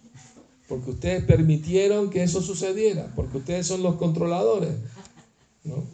[0.68, 4.72] porque ustedes permitieron que eso sucediera, porque ustedes son los controladores,
[5.62, 5.84] ¿no?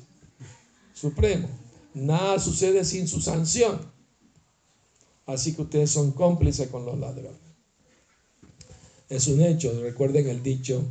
[0.94, 1.48] Supremo.
[1.94, 3.80] Nada sucede sin su sanción.
[5.26, 7.40] Así que ustedes son cómplices con los ladrones.
[9.08, 10.82] Es un hecho, recuerden el dicho,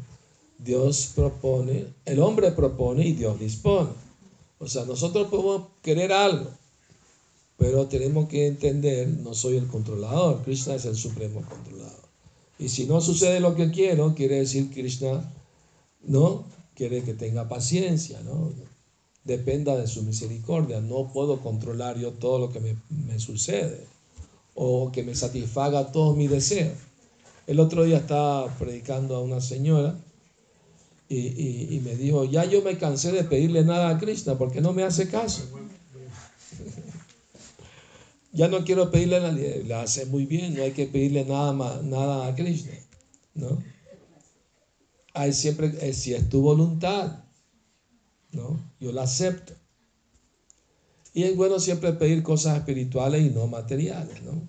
[0.58, 3.92] Dios propone, el hombre propone y Dios dispone.
[4.60, 6.52] O sea, nosotros podemos querer algo,
[7.60, 12.00] pero tenemos que entender, no soy el controlador, Krishna es el supremo controlador.
[12.58, 15.30] Y si no sucede lo que quiero, quiere decir Krishna,
[16.04, 16.46] ¿no?
[16.74, 18.54] Quiere que tenga paciencia, ¿no?
[19.26, 20.80] Dependa de su misericordia.
[20.80, 23.86] No puedo controlar yo todo lo que me, sucede
[24.56, 26.78] o que me satisfaga todos mis deseos.
[27.46, 29.98] El otro día estaba predicando a una señora
[31.10, 34.72] y, y, me dijo, ya yo me cansé de pedirle nada a Krishna porque no
[34.72, 35.59] me hace caso.
[38.32, 41.52] Ya no quiero pedirle a nadie, la hace muy bien, no hay que pedirle nada,
[41.52, 42.74] más, nada a Krishna.
[43.34, 43.64] ¿no?
[45.14, 47.24] Hay siempre, eh, si es tu voluntad,
[48.32, 48.60] ¿no?
[48.80, 49.54] yo la acepto.
[51.14, 54.48] Y es bueno siempre pedir cosas espirituales y no materiales, ¿no?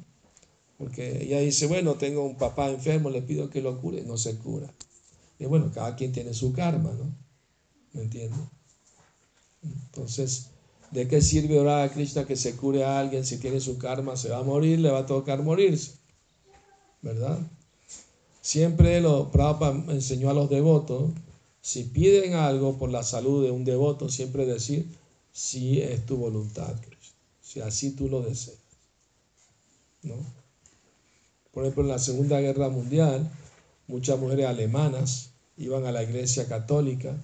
[0.76, 4.36] Porque ella dice, bueno, tengo un papá enfermo, le pido que lo cure, no se
[4.36, 4.72] cura.
[5.38, 7.14] Y bueno, cada quien tiene su karma, ¿no?
[7.92, 8.38] ¿Me entiendes?
[9.62, 10.49] Entonces,
[10.90, 14.16] ¿De qué sirve orar a Krishna que se cure a alguien si tiene su karma?
[14.16, 15.92] Se va a morir, le va a tocar morirse.
[17.00, 17.38] ¿Verdad?
[18.40, 21.10] Siempre lo Prabhupada enseñó a los devotos,
[21.60, 24.88] si piden algo por la salud de un devoto, siempre decir,
[25.32, 27.16] si es tu voluntad, Krishna.
[27.40, 28.58] Si así tú lo deseas.
[30.02, 30.16] ¿No?
[31.52, 33.30] Por ejemplo, en la Segunda Guerra Mundial,
[33.86, 37.16] muchas mujeres alemanas iban a la iglesia católica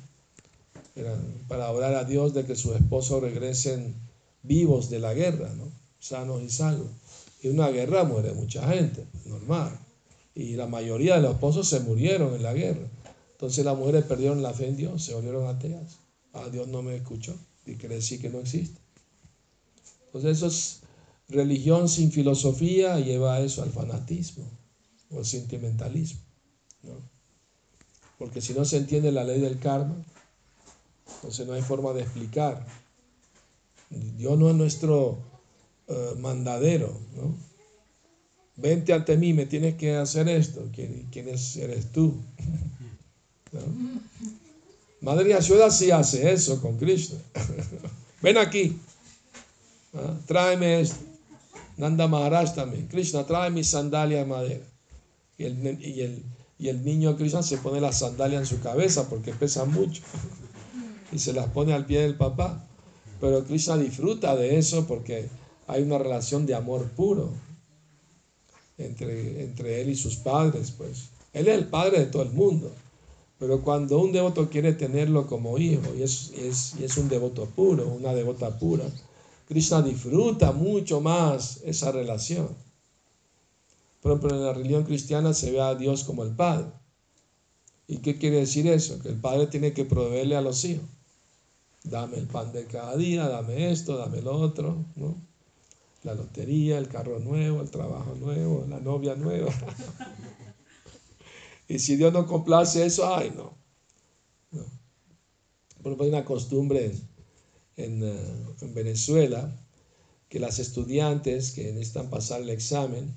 [1.48, 3.94] para orar a Dios de que sus esposos regresen
[4.42, 5.70] vivos de la guerra, ¿no?
[5.98, 6.88] sanos y salvos.
[7.42, 9.78] Y una guerra muere mucha gente, normal.
[10.34, 12.86] Y la mayoría de los esposos se murieron en la guerra.
[13.32, 15.98] Entonces las mujeres perdieron la fe en Dios, se volvieron ateas.
[16.32, 17.34] Ah, Dios no me escuchó
[17.66, 18.78] y quiere decir que no existe.
[20.06, 20.80] Entonces eso es
[21.28, 24.44] religión sin filosofía, lleva a eso al fanatismo
[25.10, 26.20] o al sentimentalismo.
[28.18, 29.96] Porque si no se entiende la ley del karma,
[31.14, 32.66] entonces no hay forma de explicar.
[33.90, 35.18] Dios no es nuestro
[35.88, 37.34] eh, mandadero, ¿no?
[38.56, 40.68] Vente ante mí, me tienes que hacer esto.
[40.74, 42.14] ¿Quién, quién eres tú?
[45.00, 47.18] Madre Yashoda sí hace eso con Krishna.
[48.22, 48.78] Ven aquí.
[50.26, 50.96] Tráeme esto.
[51.76, 52.88] Nanda Maharaj también.
[52.88, 54.64] Krishna, trae mi sandalia de madera.
[55.36, 56.22] Y el, y el,
[56.58, 60.02] y el niño Krishna se pone la sandalia en su cabeza porque pesa mucho.
[61.12, 62.64] Y se las pone al pie del papá.
[63.20, 65.28] Pero Krishna disfruta de eso porque
[65.66, 67.30] hay una relación de amor puro
[68.78, 70.72] entre, entre él y sus padres.
[70.72, 72.70] Pues él es el padre de todo el mundo.
[73.38, 77.86] Pero cuando un devoto quiere tenerlo como hijo y es, es, es un devoto puro,
[77.86, 78.84] una devota pura,
[79.46, 82.48] Krishna disfruta mucho más esa relación.
[84.00, 86.66] Por ejemplo, en la religión cristiana se ve a Dios como el Padre.
[87.88, 88.98] ¿Y qué quiere decir eso?
[89.00, 90.86] Que el Padre tiene que proveerle a los hijos.
[91.86, 95.16] Dame el pan de cada día, dame esto, dame lo otro, ¿no?
[96.02, 99.52] La lotería, el carro nuevo, el trabajo nuevo, la novia nueva.
[101.68, 103.58] Y si Dios no complace eso, ay, no.
[104.52, 104.64] no.
[105.80, 106.92] Ejemplo, hay una costumbre
[107.76, 109.52] en, eh, en, Venezuela
[110.28, 113.12] que las estudiantes que necesitan pasar el examen,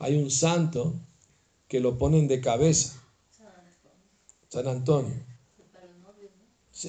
[0.00, 0.94] hay un santo
[1.68, 3.00] que lo ponen de cabeza.
[4.48, 5.33] San Antonio.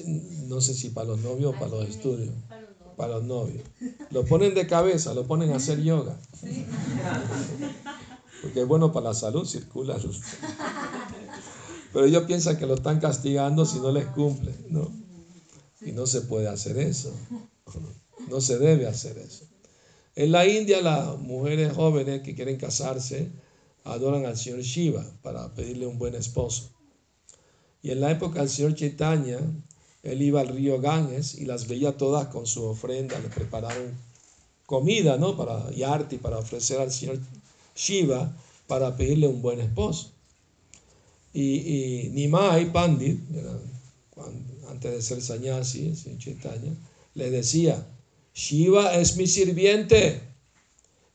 [0.04, 2.34] No sé si para los novios o para los estudios.
[2.96, 3.62] Para los novios.
[4.10, 6.18] Lo ponen de cabeza, lo ponen a hacer yoga.
[8.42, 9.98] Porque es bueno para la salud, circula.
[11.92, 14.90] Pero ellos piensan que lo están castigando si no les cumple, ¿no?
[15.80, 17.12] Y no se puede hacer eso.
[18.28, 19.46] No se debe hacer eso.
[20.14, 23.30] En la India las mujeres jóvenes que quieren casarse
[23.84, 26.70] adoran al señor Shiva para pedirle un buen esposo.
[27.82, 29.38] Y en la época del señor Chaitanya,
[30.12, 33.94] él iba al río Ganges y las veía todas con su ofrenda, le prepararon
[34.64, 35.36] comida, ¿no?
[35.36, 37.18] Para yarti, para ofrecer al señor
[37.74, 38.34] Shiva
[38.66, 40.10] para pedirle un buen esposo.
[41.32, 43.20] Y, y Nimai Pandit,
[44.68, 46.72] antes de ser Sanyasi, Chaitanya,
[47.14, 47.86] le decía,
[48.34, 50.20] Shiva es mi sirviente.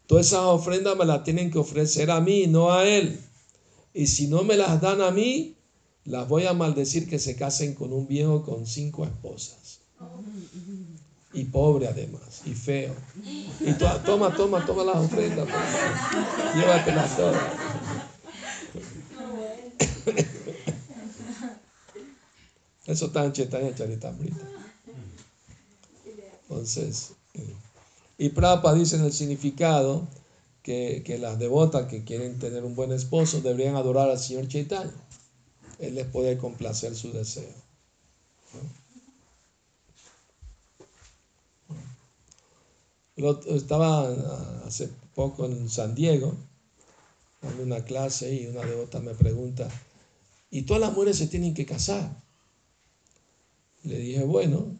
[0.08, 3.20] Todas esas ofrendas me las tienen que ofrecer a mí, no a él.
[3.94, 5.56] Y si no me las dan a mí,
[6.06, 9.80] las voy a maldecir que se casen con un viejo con cinco esposas.
[11.34, 12.94] Y pobre además, y feo.
[13.60, 13.74] Y
[14.06, 15.48] toma, toma, toma las ofrendas.
[15.48, 16.56] Pues.
[16.56, 17.42] Llévatelas todas.
[22.86, 24.42] Eso está en Chaitanya Charitamrita.
[26.50, 27.56] Entonces, eh,
[28.18, 30.06] y Prabhupada dice en el significado
[30.64, 34.92] que, que, las devotas que quieren tener un buen esposo deberían adorar al Señor Chaitanya.
[35.82, 37.52] Él les puede complacer su deseo.
[43.48, 44.10] Estaba
[44.66, 46.36] hace poco en San Diego,
[47.42, 49.70] en una clase, y una devota me pregunta,
[50.52, 52.24] ¿y todas las mujeres se tienen que casar?
[53.84, 54.78] Le dije, bueno,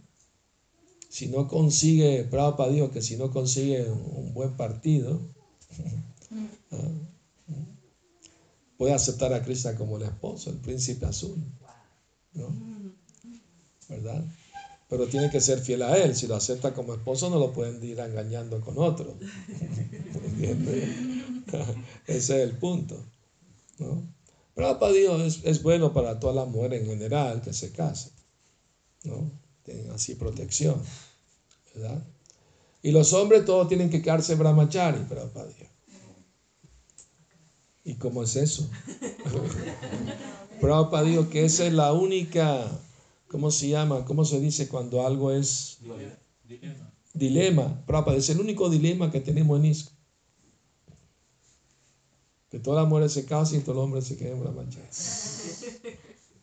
[1.10, 5.20] si no consigue, Prabhupada dijo que si no consigue un buen partido,
[6.72, 7.11] ¿ah?
[8.82, 11.38] Puede aceptar a Krishna como el esposo, el príncipe azul.
[12.34, 12.52] ¿no?
[13.88, 14.26] ¿Verdad?
[14.90, 16.16] Pero tiene que ser fiel a él.
[16.16, 19.14] Si lo acepta como esposo, no lo pueden ir engañando con otro.
[20.26, 20.90] ¿Entiendes?
[22.08, 22.98] Ese es el punto.
[23.78, 24.02] ¿no?
[24.56, 28.14] Prabhupada dijo, es, es bueno para todas las mujeres en general que se casen.
[29.04, 29.30] ¿no?
[29.62, 30.82] Tienen así protección,
[31.76, 32.04] ¿verdad?
[32.82, 35.52] Y los hombres todos tienen que quedarse brahmachari, Prabhupada
[37.84, 38.70] ¿Y cómo es eso?
[40.62, 42.66] Prabhupada dijo que esa es la única,
[43.28, 44.06] ¿cómo se llama?
[44.06, 45.80] ¿Cómo se dice cuando algo es
[46.44, 46.94] dilema?
[47.14, 47.86] Dilema.
[47.86, 49.92] Prabhupada es el único dilema que tenemos en ISCO.
[52.50, 54.86] Que todas las mujeres se casen y todos los hombres se queden brahmachari.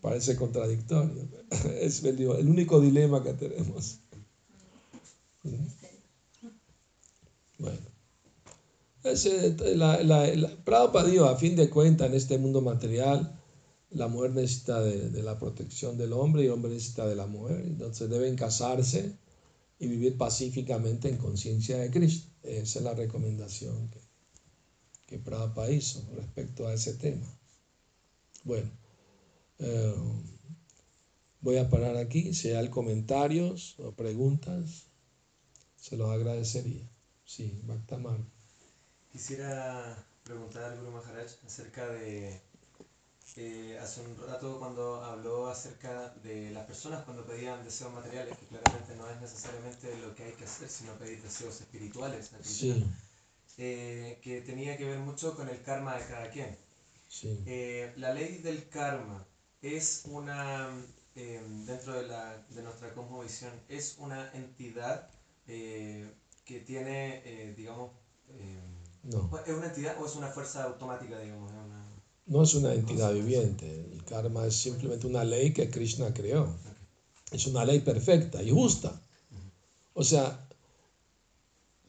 [0.01, 1.29] Parece contradictorio.
[1.81, 4.01] Es el único dilema que tenemos.
[5.43, 5.78] Bueno.
[9.11, 13.39] Ese, la, la, Prabhupada a fin de cuentas, en este mundo material,
[13.91, 17.61] la mujer necesita de, la protección del hombre y el hombre necesita de la mujer.
[17.61, 19.17] Entonces deben casarse
[19.79, 22.29] y vivir pacíficamente en conciencia de Cristo.
[22.43, 24.01] Esa es la recomendación que,
[25.07, 27.27] que Prabhupada hizo respecto a ese tema.
[28.45, 28.71] Bueno.
[29.59, 29.95] Eh,
[31.41, 32.35] voy a parar aquí.
[32.35, 34.87] Si hay comentarios o preguntas,
[35.77, 36.89] se los agradecería.
[37.25, 38.21] Sí, Bhaktamar.
[39.19, 42.41] Quisiera preguntar al Guru Maharaj acerca de
[43.35, 48.47] eh, hace un rato cuando habló acerca de las personas cuando pedían deseos materiales, que
[48.47, 52.87] claramente no es necesariamente lo que hay que hacer, sino pedir deseos espirituales, Sí,
[53.57, 56.57] eh, que tenía que ver mucho con el karma de cada quien.
[57.09, 57.43] sí.
[57.45, 59.27] Eh, la ley del karma
[59.63, 60.71] es una,
[61.17, 65.11] eh, dentro de, la, de nuestra cosmovisión, es una entidad
[65.49, 66.09] eh,
[66.45, 67.91] que tiene, eh, digamos,
[68.31, 68.78] eh,
[69.11, 71.51] No, ¿es una entidad o es una fuerza automática, digamos?
[71.51, 71.87] Es una-
[72.27, 73.89] no es una entidad viviente.
[73.93, 76.47] El karma es simplemente una ley que Krishna creó.
[77.33, 79.01] Es una ley perfecta y justa.
[79.95, 80.47] O sea,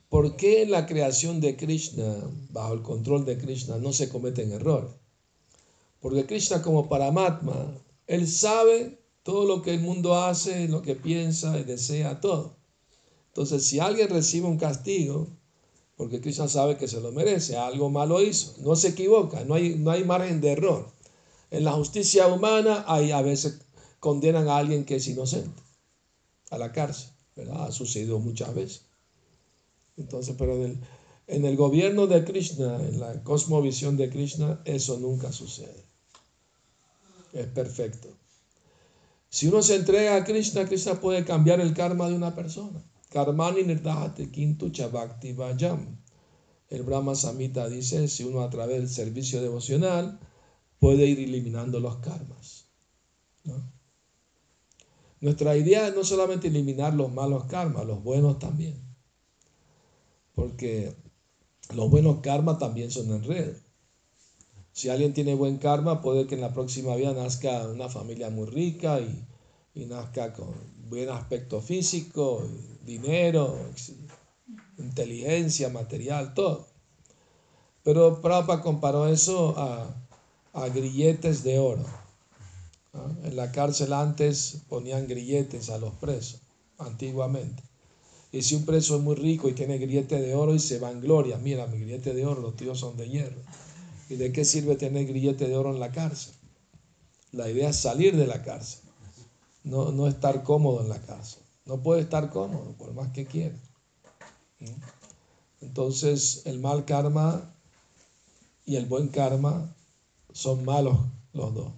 [0.09, 2.15] ¿por qué en la creación de Krishna,
[2.51, 4.91] bajo el control de Krishna, no se cometen errores?
[5.99, 7.73] Porque Krishna como Paramatma,
[8.07, 12.55] él sabe todo lo que el mundo hace, lo que piensa y desea, todo.
[13.27, 15.27] Entonces, si alguien recibe un castigo,
[15.99, 19.75] porque Krishna sabe que se lo merece, algo malo hizo, no se equivoca, no hay,
[19.75, 20.89] no hay margen de error.
[21.51, 23.59] En la justicia humana hay a veces
[23.99, 25.61] condenan a alguien que es inocente
[26.51, 27.65] a la cárcel, ¿verdad?
[27.65, 28.83] Ha sucedido muchas veces.
[29.97, 30.79] Entonces, pero en el,
[31.27, 35.83] en el gobierno de Krishna, en la cosmovisión de Krishna, eso nunca sucede.
[37.33, 38.07] Es perfecto.
[39.27, 42.88] Si uno se entrega a Krishna, Krishna puede cambiar el karma de una persona.
[43.09, 45.97] Karmani nirdahate kintu chabakti vayam.
[46.69, 50.19] El Brahma Samhita dice, si uno a través del servicio devocional
[50.79, 52.65] puede ir eliminando los karmas.
[55.21, 58.75] Nuestra idea es no solamente eliminar los malos karmas, los buenos también.
[60.35, 60.95] Porque
[61.73, 63.55] los buenos karmas también son enredo.
[64.71, 68.45] Si alguien tiene buen karma, puede que en la próxima vida nazca una familia muy
[68.45, 69.25] rica y,
[69.73, 70.53] y nazca con
[70.89, 72.43] buen aspecto físico,
[72.85, 73.55] dinero,
[74.77, 76.67] inteligencia, material, todo.
[77.83, 79.95] Pero Prabhupada comparó eso a,
[80.53, 81.85] a grilletes de oro.
[83.23, 86.41] En la cárcel antes ponían grilletes a los presos,
[86.77, 87.63] antiguamente.
[88.31, 91.37] Y si un preso es muy rico y tiene grillete de oro y se vangloria,
[91.37, 93.41] mira, mi grillete de oro, los tíos son de hierro.
[94.09, 96.33] ¿Y de qué sirve tener grillete de oro en la cárcel?
[97.31, 98.81] La idea es salir de la cárcel,
[99.63, 101.43] no, no estar cómodo en la cárcel.
[101.65, 103.55] No puede estar cómodo, por más que quiera.
[105.61, 107.53] Entonces, el mal karma
[108.65, 109.73] y el buen karma
[110.31, 110.97] son malos
[111.33, 111.71] los dos.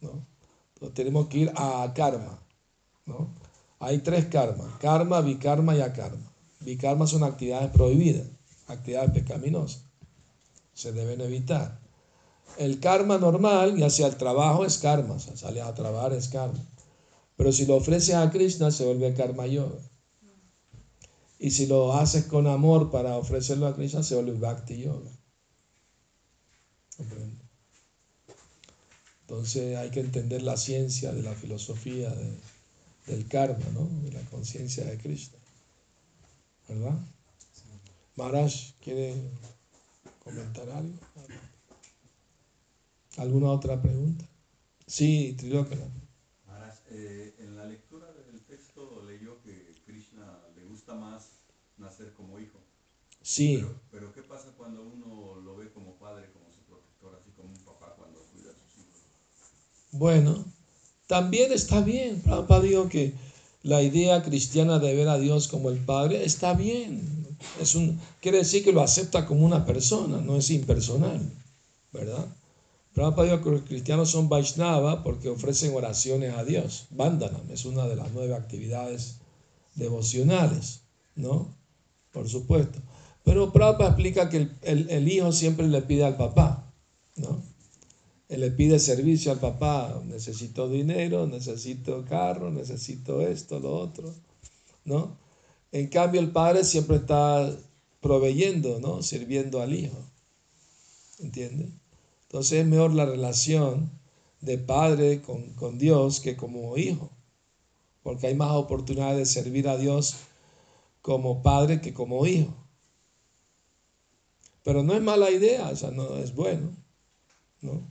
[0.00, 0.90] ¿no?
[0.90, 2.38] Tenemos que ir a karma.
[3.06, 3.28] ¿no?
[3.80, 6.32] Hay tres karmas, karma, bikarma y akarma.
[6.60, 8.26] Bikarma son actividades prohibidas,
[8.66, 9.84] actividades pecaminosas.
[10.74, 11.78] Se deben evitar.
[12.56, 16.64] El karma normal, ya sea el trabajo, es karma, o sales a trabajar es karma.
[17.36, 19.78] Pero si lo ofreces a Krishna, se vuelve karma yoga.
[21.38, 25.10] Y si lo haces con amor para ofrecerlo a Krishna, se vuelve bhakti yoga.
[29.20, 32.34] Entonces hay que entender la ciencia de la filosofía de-
[33.06, 33.88] del karma, ¿no?
[34.02, 35.38] De la conciencia de Krishna.
[36.68, 36.98] ¿Verdad?
[38.16, 39.14] Maharaj, ¿quiere
[40.24, 40.98] comentar algo?
[43.18, 44.24] ¿Alguna otra pregunta?
[44.86, 45.36] Sí.
[46.46, 51.28] Maharaj, eh, en la lectura del texto leyó que Krishna le gusta más
[51.76, 52.58] nacer como hijo.
[53.20, 57.30] Sí, Pero, pero ¿qué pasa cuando uno lo ve como padre, como su protector, así
[57.36, 59.02] como un papá cuando cuida a sus hijos?
[59.92, 60.44] bueno,
[61.06, 62.20] también está bien.
[62.22, 63.14] Prabhupada dijo que
[63.62, 67.36] la idea cristiana de ver a Dios como el Padre está bien.
[67.60, 71.20] Es un, quiere decir que lo acepta como una persona, no es impersonal,
[71.92, 72.26] ¿verdad?
[72.98, 76.88] Prabhupada dijo que los cristianos son Vaishnava porque ofrecen oraciones a Dios.
[76.90, 79.18] Vandanam es una de las nueve actividades
[79.76, 80.80] devocionales,
[81.14, 81.54] ¿no?
[82.10, 82.80] Por supuesto.
[83.22, 86.74] Pero Prabhupada explica que el, el- hijo siempre le pide al papá,
[87.14, 87.40] ¿no?
[88.28, 94.12] Él le pide servicio al papá, necesito dinero, necesito carro, necesito esto, lo otro,
[94.84, 95.16] ¿no?
[95.70, 97.48] En cambio el padre siempre está
[98.00, 99.04] proveyendo, ¿no?
[99.04, 99.98] Sirviendo al hijo,
[101.20, 101.68] ¿entiendes?
[102.28, 103.90] Entonces es mejor la relación
[104.42, 107.10] de padre con, con Dios que como hijo,
[108.02, 110.16] porque hay más oportunidades de servir a Dios
[111.00, 112.54] como padre que como hijo.
[114.62, 116.70] Pero no es mala idea, o sea, no es bueno,
[117.62, 117.82] ¿no?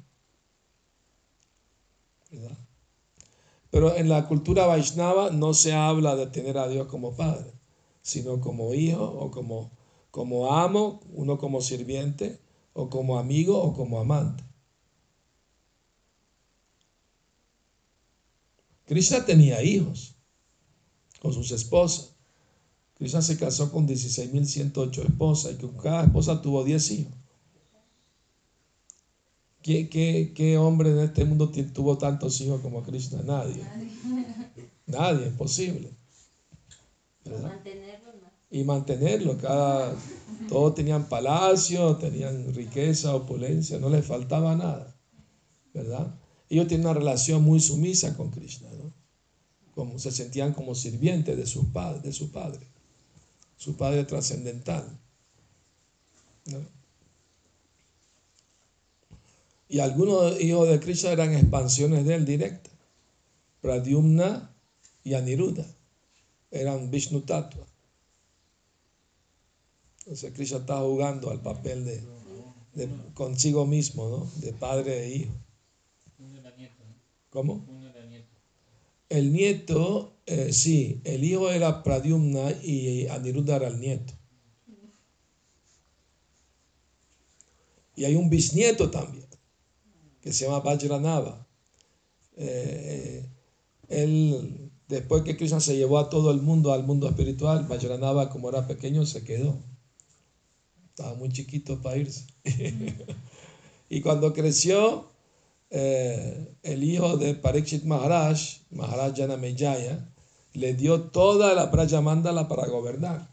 [2.30, 2.58] ¿verdad?
[3.72, 7.52] Pero en la cultura Vaishnava no se habla de tener a Dios como padre,
[8.04, 9.72] sino como hijo o como,
[10.12, 12.40] como amo, uno como sirviente,
[12.78, 14.44] o como amigo o como amante.
[18.86, 20.16] Krishna tenía hijos
[21.20, 22.14] con sus esposas.
[22.94, 27.14] Krishna se casó con 16.108 esposas y con cada esposa tuvo 10 hijos.
[29.64, 33.24] ¿Qué, qué, qué hombre en este mundo tuvo tantos hijos como Krishna?
[33.24, 33.64] Nadie.
[34.86, 35.90] Nadie, imposible.
[37.26, 37.50] ¿Verdad?
[37.50, 38.27] Mantenerlo más.
[38.50, 39.38] Y mantenerlo.
[39.38, 39.95] Cada,
[40.48, 44.95] todos tenían palacio, tenían riqueza, opulencia, no les faltaba nada,
[45.74, 46.16] ¿verdad?
[46.50, 48.93] Ellos tienen una relación muy sumisa con Krishna, ¿no?
[49.76, 52.66] Como se sentían como sirvientes de su padre, de su padre,
[53.58, 54.86] su padre trascendental.
[59.70, 62.74] Y algunos hijos de Krishna eran expansiones de él directas.
[63.62, 64.56] Pradyumna
[65.04, 65.66] y Aniruddha
[66.52, 67.66] eran Vishnu Tattva.
[70.08, 72.01] Entonces Krishna está jugando al papel de,
[72.76, 74.32] de consigo mismo, ¿no?
[74.38, 75.34] De padre e hijo.
[77.30, 77.68] ¿Cómo?
[79.10, 84.14] El nieto, eh, sí, el hijo era Pradyumna y Aniruddha era el nieto.
[87.97, 89.28] Y hay un bisnieto también,
[90.22, 91.45] que se llama Vajranava.
[92.38, 93.30] Eh,
[93.89, 98.47] él, después que Krishna se llevó a todo el mundo al mundo espiritual, Vajranava, como
[98.47, 99.62] era pequeño, se quedó.
[100.98, 102.26] Estaba muy chiquito para irse.
[103.88, 105.06] y cuando creció,
[105.70, 110.12] eh, el hijo de Parikshit Maharaj, Maharaj Janamejaya,
[110.54, 113.32] le dio toda la Praya Mandala para gobernar.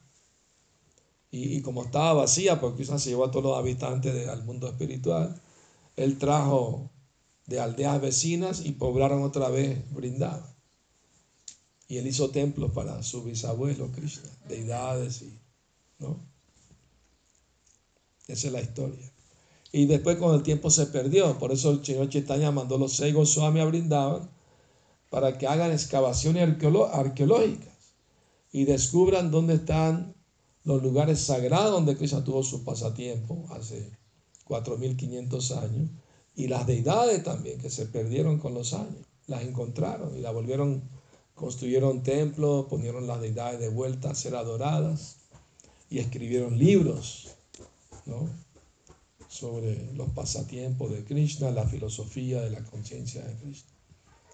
[1.30, 4.44] Y, y como estaba vacía, porque Krishna se llevó a todos los habitantes de- al
[4.44, 5.40] mundo espiritual,
[5.96, 6.90] él trajo
[7.46, 10.54] de aldeas vecinas y poblaron otra vez Brindavan.
[11.88, 15.40] Y él hizo templos para su bisabuelo Krishna, deidades y,
[15.98, 16.33] ¿no?
[18.28, 19.12] Esa es la historia.
[19.72, 21.38] Y después con el tiempo se perdió.
[21.38, 24.30] Por eso el señor Chaitanya mandó los seis Goswami a Brindavan
[25.10, 27.74] para que hagan excavaciones arqueológicas
[28.52, 30.14] y descubran dónde están
[30.64, 33.90] los lugares sagrados donde Krishna tuvo su pasatiempo hace
[34.46, 35.90] 4.500 años
[36.34, 39.06] y las deidades también que se perdieron con los años.
[39.26, 40.82] Las encontraron y las volvieron,
[41.34, 45.16] construyeron templos, ponieron las deidades de vuelta a ser adoradas
[45.90, 47.33] y escribieron libros,
[48.06, 48.28] ¿no?
[49.28, 53.70] sobre los pasatiempos de Krishna, la filosofía de la conciencia de Krishna.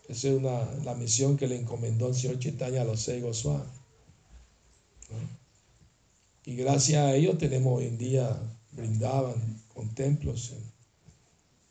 [0.09, 3.65] Esa es una, la misión que le encomendó el señor Chaitanya a los seis Goswami.
[6.45, 8.39] Y gracias a ello tenemos hoy en día
[8.73, 10.53] brindaban con templos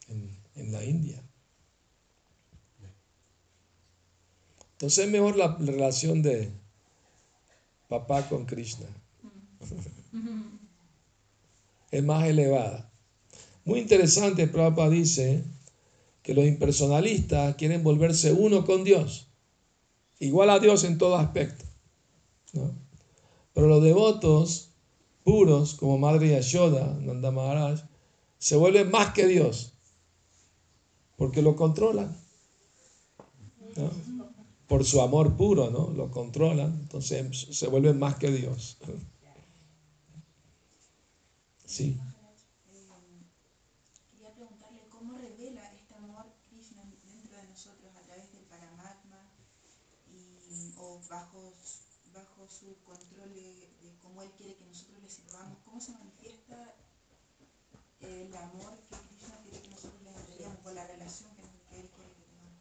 [0.07, 1.21] en, en- la India.
[4.73, 6.51] Entonces es mejor la relación de
[7.87, 8.87] papá con Krishna.
[11.91, 12.91] es más elevada.
[13.65, 15.43] Muy interesante, Prabhupada dice
[16.21, 19.27] que los impersonalistas quieren volverse uno con Dios,
[20.19, 21.65] igual a Dios en todo aspecto.
[22.53, 22.71] ¿no?
[23.53, 24.69] Pero los devotos
[25.23, 27.81] puros, como Madre Yashoda, Nanda Maharaj,
[28.37, 29.73] se vuelven más que Dios,
[31.17, 32.15] porque lo controlan.
[34.67, 35.89] Por su amor puro, ¿no?
[35.89, 38.77] Lo controlan, entonces se vuelven más que Dios.
[41.69, 41.95] Sí.
[44.11, 49.21] Quería preguntarle cómo revela este amor Krishna dentro de nosotros a través del Paramatma
[50.11, 51.53] y, o bajo,
[52.11, 55.59] bajo su control de, de cómo Él quiere que nosotros le sirvamos.
[55.63, 56.73] ¿Cómo se manifiesta
[57.99, 62.13] el amor que Krishna quiere que nosotros le entreguemos o la relación que, Él quiere
[62.15, 62.57] que tengamos?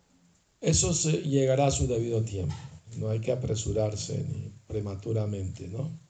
[0.60, 2.54] Eso se llegará a su debido tiempo.
[2.98, 6.07] No hay que apresurarse ni prematuramente, ¿no?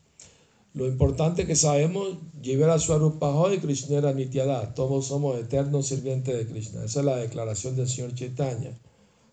[0.79, 4.74] Lo importante que sabemos, Jivera Swarupaho y Krishna era Nityada.
[4.74, 6.85] Todos somos eternos sirvientes de Krishna.
[6.85, 8.79] Esa es la declaración del señor Chaitanya.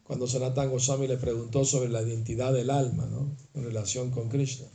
[0.05, 3.29] Cuando Sanatan Goswami le preguntó sobre la identidad del alma, ¿no?
[3.53, 4.65] En relación con Krishna.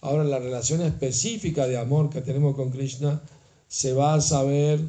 [0.00, 3.20] Ahora, la relación específica de amor que tenemos con Krishna
[3.66, 4.80] se va a saber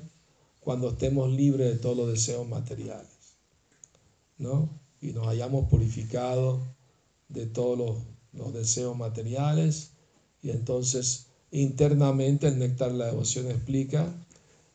[0.61, 3.09] cuando estemos libres de todos los deseos materiales.
[4.38, 4.70] ¿no?
[5.01, 6.61] Y nos hayamos purificado
[7.28, 7.97] de todos los,
[8.32, 9.98] los deseos materiales.
[10.41, 14.13] Y entonces internamente el néctar de la devoción explica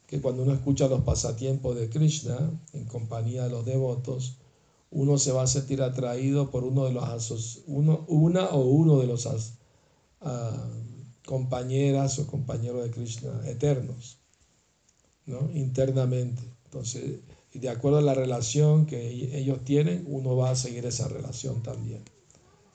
[0.06, 4.36] que cuando uno escucha los pasatiempos de Krishna en compañía de los devotos,
[4.90, 9.06] uno se va a sentir atraído por uno de los uno, una o uno de
[9.06, 9.54] los as-
[10.20, 10.68] ah,
[11.26, 14.18] compañeras o compañeros de Krishna eternos,
[15.26, 15.50] ¿no?
[15.54, 16.42] internamente.
[16.66, 17.20] Entonces,
[17.52, 21.62] y de acuerdo a la relación que ellos tienen, uno va a seguir esa relación
[21.62, 22.02] también.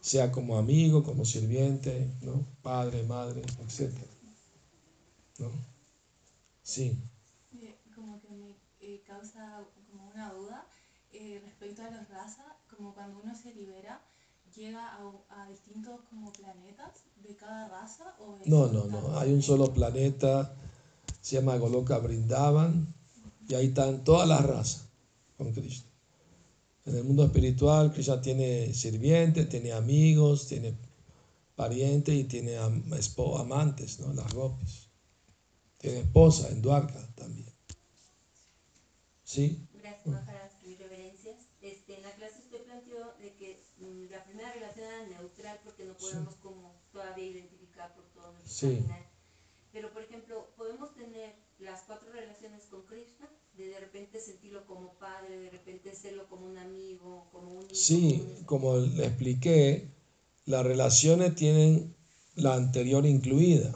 [0.01, 2.45] Sea como amigo, como sirviente, ¿no?
[2.61, 3.93] Padre, madre, etc.
[5.39, 5.51] ¿No?
[6.63, 6.97] Sí.
[7.93, 10.65] Como que me eh, causa como una duda
[11.11, 14.01] eh, respecto a los razas, como cuando uno se libera,
[14.55, 19.19] llega a, a distintos como planetas de cada raza o No, no, no.
[19.19, 20.55] Hay un solo planeta,
[21.21, 22.93] se llama Goloka Brindavan,
[23.47, 24.85] y ahí están todas las razas
[25.37, 25.88] con Krishna.
[26.89, 30.75] En el mundo espiritual, Krishna tiene sirvientes, tiene amigos, tiene
[31.55, 32.83] parientes y tiene am-
[33.37, 34.11] amantes, ¿no?
[34.13, 34.87] Las gopis.
[35.77, 37.53] Tiene esposa en Dwarka también.
[39.23, 39.67] ¿Sí?
[39.73, 41.37] Gracias, Maharaj, mis reverencias.
[41.61, 45.85] Este, en la clase usted planteó de que mm, la primera relación era neutral porque
[45.85, 48.75] no podemos como todavía identificar por todo nuestro Sí.
[48.77, 49.11] caminar.
[49.71, 53.29] Pero, por ejemplo, podemos tener las cuatro relaciones con Krishna,
[53.59, 57.75] de de repente sentirlo como padre, de repente serlo como un amigo, como un hijo,
[57.75, 59.89] Sí, como le expliqué,
[60.45, 61.93] las relaciones tienen
[62.35, 63.69] la anterior incluida.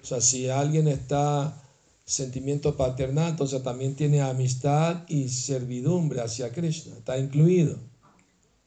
[0.00, 1.60] O sea, si alguien está
[2.04, 7.78] sentimiento paternal, entonces también tiene amistad y servidumbre hacia Krishna, está incluido.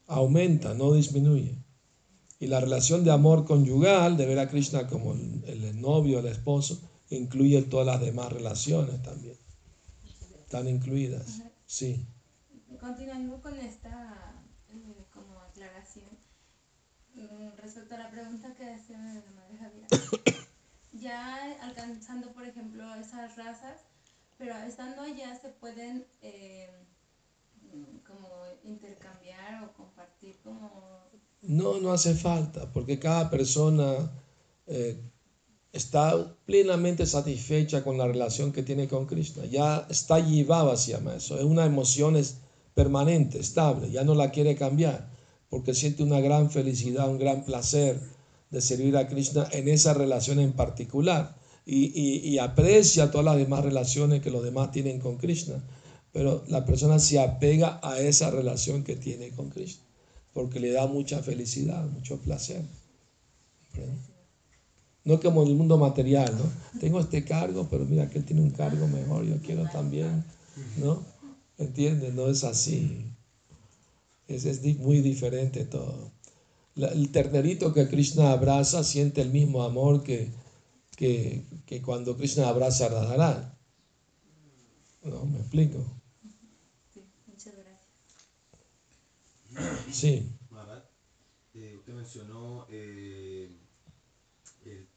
[0.07, 1.55] Aumenta, no disminuye.
[2.41, 6.27] Y la relación de amor conyugal, de ver a Krishna como el, el novio, el
[6.27, 9.37] esposo, incluye todas las demás relaciones también.
[10.49, 11.43] Están incluidas.
[11.67, 12.07] Sí.
[12.79, 14.33] Continuando con esta
[14.69, 16.09] eh, como aclaración,
[17.13, 19.87] mm, respecto a la pregunta que hacía la madre Javiera,
[20.93, 23.81] ya alcanzando, por ejemplo, esas razas,
[24.39, 26.67] pero estando allá se pueden eh,
[27.71, 28.29] mm, como
[28.63, 31.11] intercambiar o compartir como...
[31.43, 34.11] No, no hace falta, porque cada persona
[34.65, 34.99] eh,
[35.73, 39.45] está plenamente satisfecha con la relación que tiene con Krishna.
[39.45, 41.37] Ya está llevada, llama eso.
[41.37, 42.37] Es una emoción es
[42.73, 45.09] permanente, estable, ya no la quiere cambiar,
[45.49, 47.99] porque siente una gran felicidad, un gran placer
[48.51, 51.35] de servir a Krishna en esa relación en particular.
[51.65, 55.63] Y, y- y aprecia todas las demás relaciones que los demás tienen con Krishna.
[56.11, 59.83] Pero la persona se apega a esa relación que tiene con Krishna
[60.33, 62.63] porque le da mucha felicidad, mucho placer.
[65.09, 66.79] No como en el mundo material, ¿no?
[66.79, 70.23] Tengo este cargo, pero mira que él tiene un cargo mejor, yo quiero también,
[70.77, 71.03] ¿no?
[71.57, 72.13] ¿Entiendes?
[72.13, 73.11] No es así.
[74.27, 76.11] Es, es muy diferente todo.
[76.75, 80.29] La- el ternerito que Krishna abraza siente el mismo amor que,
[80.95, 83.45] que, que cuando Krishna abraza a Radharani.
[85.05, 85.25] ¿No?
[85.25, 85.83] ¿Me explico?
[86.93, 87.81] Sí, muchas gracias.
[89.91, 90.23] Sí.
[91.55, 93.49] Eh, usted mencionó eh,
[94.65, 94.87] el-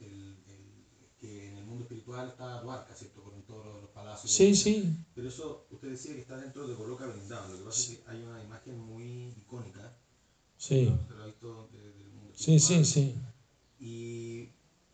[0.00, 3.22] el- el- que en el mundo espiritual está Dwarka, ¿cierto?
[3.22, 4.30] Con todos los palacios.
[4.30, 4.96] Sí, sí.
[5.14, 7.50] Pero eso, usted decía que está dentro de Goloka Vrindavan.
[7.52, 9.96] Lo que pasa es que hay una imagen muy icónica.
[10.56, 10.88] Sí.
[10.92, 13.14] Usted lo ha visto de- del mundo Sí, sí, sí.
[13.80, 14.40] Y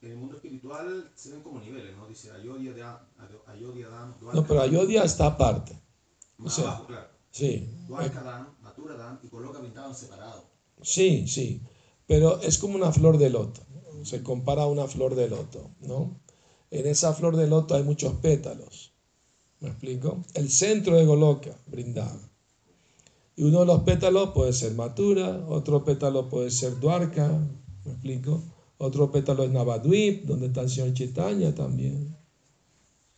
[0.02, 2.06] en el mundo espiritual se ven como niveles, ¿no?
[2.06, 2.98] Dice Ayodhya, Dam,
[3.46, 4.40] Ayodhya Dam, Dwarka.
[4.40, 5.78] No, pero Ayodhya está aparte.
[6.38, 7.08] Más o sea, abajo, claro.
[7.30, 10.44] Sí, Dwarka Dam, Mathura Dam y Goloka Vrindavan separados.
[10.82, 11.61] sí, sí.
[12.06, 13.62] Pero es como una flor de loto.
[14.02, 16.18] Se compara a una flor de loto, ¿no?
[16.71, 18.93] En esa flor de loto hay muchos pétalos.
[19.61, 20.23] ¿Me explico?
[20.35, 22.31] El centro de Goloka, brindaba.
[23.37, 27.29] Y uno de los pétalos puede ser Matura, otro pétalo puede ser Dwarka,
[27.85, 28.43] ¿me explico?
[28.79, 32.16] Otro pétalo es Navadvip, donde está el señor Chaitanya también,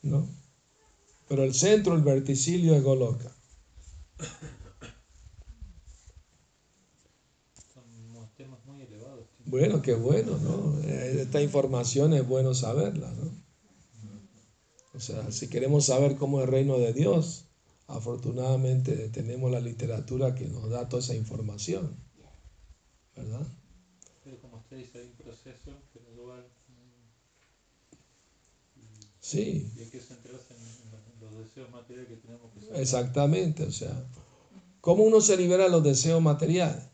[0.03, 0.29] ¿no?
[1.29, 3.33] Pero el centro, el verticilio es Goloka.
[7.73, 7.85] Son
[8.37, 9.27] temas muy elevados.
[9.45, 10.81] Bueno, qué bueno, ¿no?
[10.83, 13.41] Eh, Esta información es bueno saberla, ¿no?
[14.95, 17.47] O sea, si queremos saber cómo es el reino de Dios,
[17.86, 21.97] afortunadamente tenemos la literatura que nos da toda esa información,
[23.16, 23.47] ¿verdad?
[24.24, 27.03] Pero como usted dice, hay un proceso gradual mm,
[29.20, 32.61] Sí, y hay que centrarse en, en los- en los deseos materiales que tenemos que
[32.61, 32.80] sacar.
[32.80, 34.05] exactamente, o sea,
[34.80, 36.84] ¿cómo uno se libera de los deseos materiales?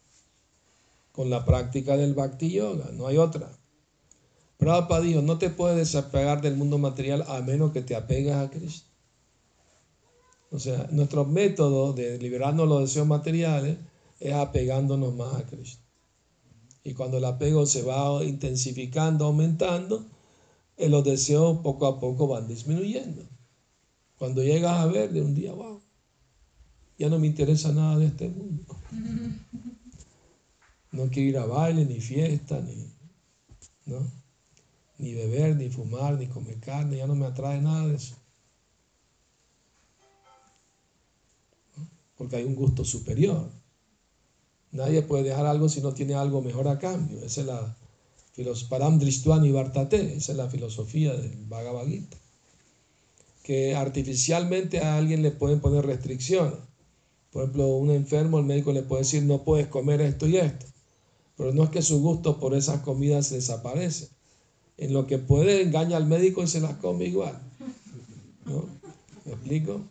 [1.13, 3.58] Con la práctica del bhakti yoga, no hay otra.
[4.59, 8.51] Prabhupada dijo, no te puedes desapegar del mundo material a menos que te apegues a
[8.51, 8.89] Krishna.
[10.51, 13.79] O sea, nuestro método de liberarnos de los deseos materiales
[14.19, 15.85] es apegándonos más a Krishna.
[16.83, 20.07] Y cuando el apego se va intensificando, aumentando,
[20.77, 23.23] eh, los deseos poco a poco van disminuyendo.
[24.19, 25.81] Cuando llegas a ver de un día, wow,
[26.99, 28.65] ya no me interesa nada de este mundo.
[30.91, 32.91] No quiero ir a baile, ni fiesta, ni,
[33.85, 34.11] ¿no?
[34.99, 38.17] Ni beber, ni fumar, ni comer carne, ya no me atrae nada de eso.
[42.17, 43.49] Porque hay un gusto superior.
[44.73, 47.25] Nadie puede dejar algo si no tiene algo mejor a cambio.
[47.25, 47.77] Esa es la
[48.69, 52.17] Param Vartate, esa es la filosofía del Bhagavad Gita.
[53.43, 56.59] Que artificialmente a alguien le pueden poner restricciones.
[57.31, 60.67] Por ejemplo, un enfermo, el médico le puede decir, no puedes comer esto y esto.
[61.37, 64.11] Pero no es que su gusto por esas comidas desaparece.
[64.79, 67.39] En lo que puede engaña al médico y se las come igual.
[68.47, 68.65] ¿No?
[69.25, 69.83] ¿Me explico?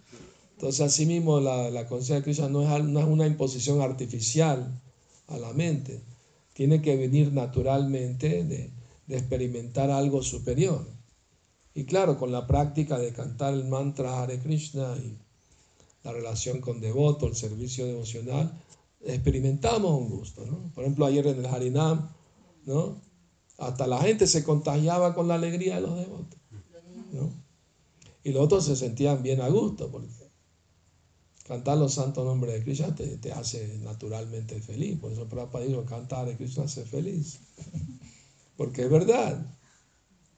[0.54, 4.82] Entonces, asimismo, la, la conciencia de Krishna no es, no es una imposición artificial
[5.28, 6.02] a la mente.
[6.54, 8.72] Tiene que venir naturalmente de,
[9.06, 10.86] de experimentar algo superior.
[11.74, 15.16] Y claro, con la práctica de cantar el mantra Hare Krishna y
[16.04, 18.52] la relación con devoto, el servicio devocional,
[19.06, 20.46] experimentamos un gusto.
[20.46, 20.72] ¿no?
[20.74, 22.10] Por ejemplo, ayer en el Harinam,
[22.66, 23.00] ¿no?
[23.58, 26.40] Hasta la gente se contagiaba con la alegría de los devotos.
[27.12, 27.32] ¿no?
[28.24, 30.10] Y los otros se sentían bien a gusto, porque
[31.46, 35.00] cantar los santos nombres de Krishna te, te hace naturalmente feliz.
[35.00, 37.40] Por eso Prabhupada dijo, cantar de Krishna hace feliz.
[38.58, 39.46] Porque es verdad.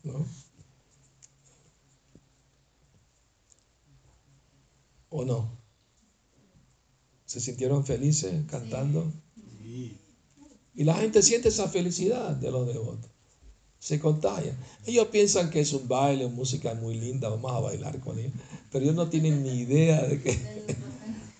[0.03, 0.25] ¿no?
[5.09, 5.57] ¿O no?
[7.25, 9.11] ¿Se sintieron felices cantando?
[9.61, 9.97] Sí.
[10.75, 13.08] Y la gente siente esa felicidad de los devotos.
[13.79, 14.55] Se contagia.
[14.85, 18.33] Ellos piensan que es un baile, música muy linda, vamos a bailar con ellos.
[18.71, 20.37] Pero ellos no tienen ni idea de que,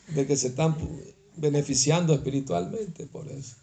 [0.15, 0.75] de que se están
[1.35, 3.55] beneficiando espiritualmente por eso.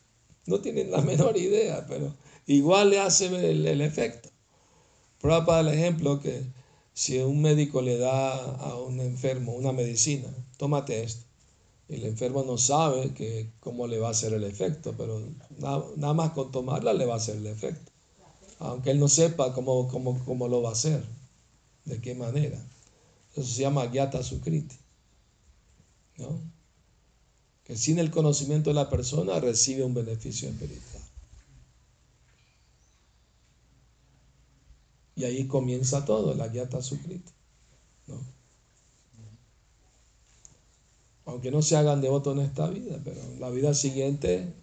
[0.47, 2.15] No tienen la menor idea, pero
[2.47, 4.29] igual le hace el, el efecto.
[5.21, 6.45] Prueba para el ejemplo que
[6.93, 11.27] si un médico le da a un enfermo una medicina, tómate esto.
[11.89, 15.23] El enfermo no sabe que, cómo le va a hacer el efecto, pero
[15.59, 17.93] nada, nada más con tomarla le va a hacer el efecto.
[18.59, 21.05] Aunque él no sepa cómo, cómo, cómo lo va a hacer,
[21.85, 22.59] de qué manera.
[23.35, 24.77] Eso se llama Gyata Sukriti.
[26.19, 26.41] ¿no?
[27.65, 31.03] Que sin el conocimiento de la persona recibe un beneficio espiritual.
[35.17, 37.33] Y ahí comienza todo, la Gyata Sukriti.
[38.07, 38.19] ¿no?
[41.27, 44.55] Aunque no se hagan devotos en esta vida, pero en la vida siguiente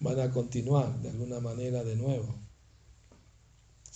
[0.00, 2.47] van a continuar de alguna manera de nuevo.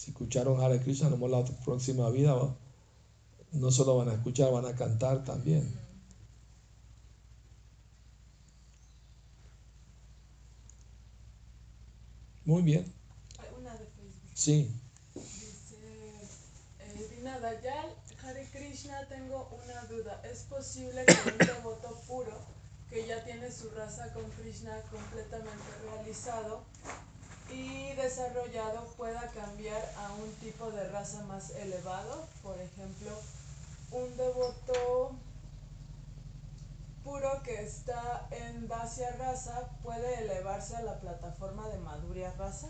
[0.03, 2.35] Si escucharon Hare Krishna, no la próxima vida
[3.53, 5.73] no solo van a escuchar, van a cantar también.
[12.45, 12.93] Muy bien.
[13.39, 14.31] Hay una de Facebook.
[14.35, 14.75] Sí.
[15.15, 15.77] Dice,
[16.81, 17.95] eh, Dina Dayal,
[18.25, 20.21] Hare Krishna, tengo una duda.
[20.25, 22.37] ¿Es posible que un devoto puro,
[22.91, 26.65] que ya tiene su raza con Krishna completamente realizado
[27.55, 32.27] y desarrollado, pueda cambiar a un tipo de raza más elevado?
[32.43, 33.11] Por ejemplo,
[33.93, 35.17] un devoto
[37.05, 42.69] puro que está en Dacia raza puede elevarse a la plataforma de Madhurya raza?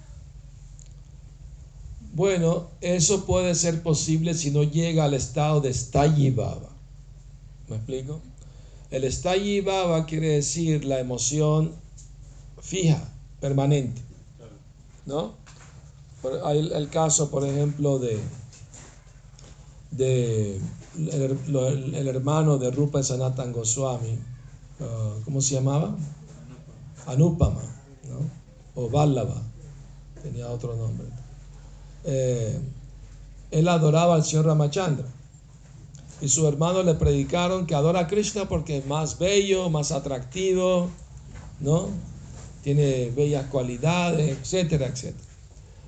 [2.15, 6.31] Bueno, eso puede ser posible si no llega al estado de Stayi.
[6.31, 8.21] ¿Me explico?
[8.91, 9.65] El Stayi
[10.07, 11.75] quiere decir la emoción
[12.61, 13.01] fija,
[13.41, 14.12] permanente.
[15.07, 15.35] ¿No?
[16.45, 18.21] Hay el, el caso, por ejemplo, de,
[19.91, 20.61] de
[20.97, 24.19] el, hermano de Rupa Sanatan Goswami,
[24.81, 25.95] ah, ¿cómo se llamaba?
[27.07, 27.63] Anupama,
[28.09, 28.31] ¿no?
[28.75, 29.43] O Vallava,
[30.23, 31.07] tenía otro nombre.
[32.05, 32.61] Eh,
[33.51, 35.07] él adoraba al señor Ramachandra.
[36.21, 40.89] Y sus hermanos le predicaron que adora a Krishna porque es más bello, más atractivo,
[41.61, 41.89] ¿no?
[42.63, 45.33] Tiene bellas cualidades, etcétera, etcétera.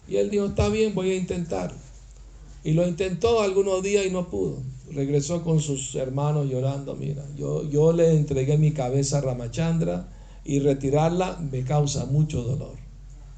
[0.09, 1.79] Y él dijo, está bien, voy a intentarlo.
[2.63, 4.59] Y lo intentó algunos días y no pudo.
[4.91, 10.09] Regresó con sus hermanos llorando, mira, yo, yo le entregué mi cabeza a Ramachandra
[10.45, 12.75] y retirarla me causa mucho dolor.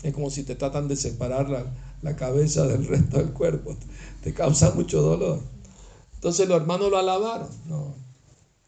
[0.03, 1.65] Es como si te tratan de separar la,
[2.03, 3.77] la cabeza del resto del cuerpo.
[4.23, 5.41] Te causa mucho dolor.
[6.15, 8.06] Entonces los hermanos lo alabaron, ¿no?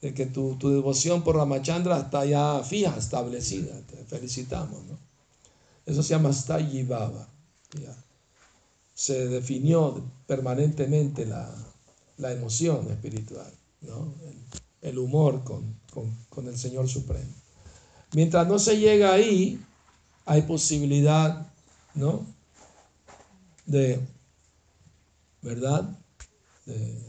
[0.01, 3.80] De que tu, tu devoción por Ramachandra está ya fija, establecida.
[3.82, 4.99] Te felicitamos, ¿no?
[5.86, 7.28] Eso se llama Stayi Baba.
[8.94, 11.53] Se definió permanentemente la,
[12.18, 14.14] la emoción espiritual, ¿no?
[14.22, 17.32] El, el humor con, con, con el Señor Supremo.
[18.12, 19.61] Mientras no se llega ahí,
[20.24, 21.53] hay posibilidad,
[21.94, 22.26] ¿no?
[23.66, 24.01] De,
[25.42, 25.99] ¿verdad?
[26.66, 27.07] De,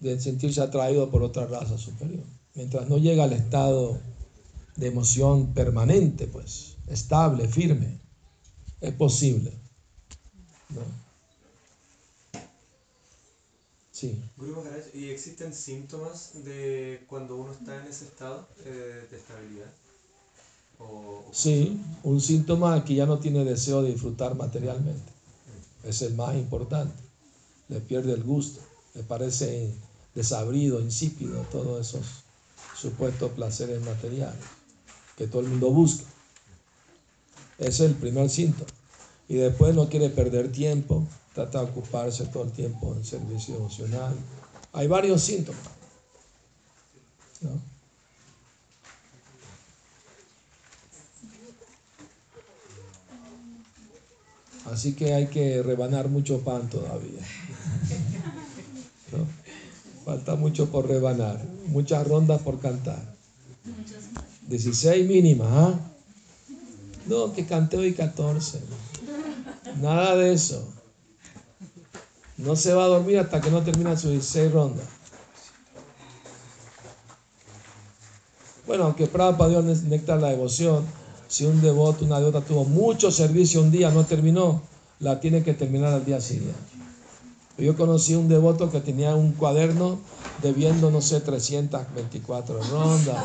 [0.00, 2.24] de sentirse atraído por otra raza superior.
[2.54, 3.98] Mientras no llega al estado
[4.76, 7.98] de emoción permanente, pues, estable, firme,
[8.80, 9.52] es posible.
[10.70, 10.82] ¿no?
[13.90, 14.20] Sí.
[14.94, 19.70] ¿y existen síntomas de cuando uno está en ese estado eh, de estabilidad?
[20.80, 25.12] O- Sí, un síntoma que ya no tiene deseo de disfrutar materialmente.
[25.84, 26.94] Es el más importante.
[27.68, 28.60] Le pierde el gusto,
[28.94, 29.74] le parece
[30.14, 32.24] desabrido, insípido, todos esos
[32.76, 34.40] supuestos placeres materiales
[35.16, 36.04] que todo el mundo busca.
[37.58, 38.70] Ese es el primer síntoma.
[39.28, 44.14] Y después no quiere perder tiempo, trata de ocuparse todo el tiempo en servicio emocional.
[44.72, 45.60] Hay varios síntomas.
[54.66, 57.20] Así que hay que rebanar mucho pan todavía.
[60.04, 63.00] Falta mucho por rebanar, muchas rondas por cantar.
[64.48, 65.74] 16 mínimas, ¿ah?
[67.06, 68.60] No, que cante hoy 14.
[69.80, 70.68] Nada de eso.
[72.36, 74.84] No se va a dormir hasta que no termine sus 16 rondas.
[78.66, 80.84] Bueno, aunque Prabhupada dio néctar la devoción,
[81.28, 84.62] si un devoto, una devota tuvo mucho servicio un día, no terminó,
[85.00, 86.83] la tiene que terminar al día siguiente.
[87.56, 89.98] Yo conocí un devoto que tenía un cuaderno
[90.42, 93.24] debiendo, no sé, 324 rondas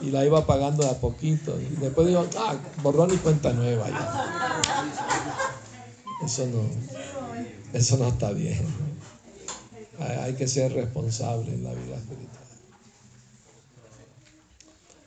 [0.00, 1.58] y la iba pagando de a poquito.
[1.60, 4.88] Y después digo, ah, borrón y cuenta nueva ya.
[6.24, 6.62] Eso no,
[7.72, 8.66] eso no está bien.
[10.00, 12.42] Hay que ser responsable en la vida espiritual.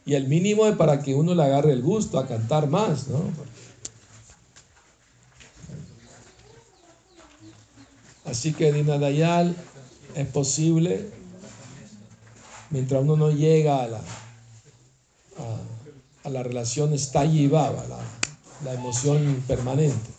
[0.05, 3.19] Y el mínimo es para que uno le agarre el gusto a cantar más, ¿no?
[8.25, 9.55] Así que Dina Dayal
[10.15, 11.09] es posible
[12.69, 14.01] mientras uno no llega a la,
[16.23, 17.99] a, la relación estallibaba, la,
[18.63, 20.09] la emoción permanente.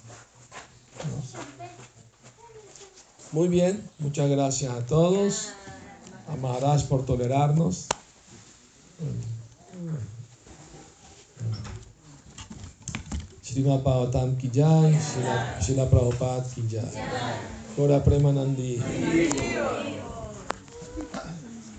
[3.32, 5.50] Muy bien, muchas gracias a todos.
[6.28, 7.86] A Maharaj por tolerarnos.
[13.42, 14.36] Srimad Bhagavatam
[15.60, 16.44] Srila Prabhupada.
[17.76, 18.80] Gora Premanandi.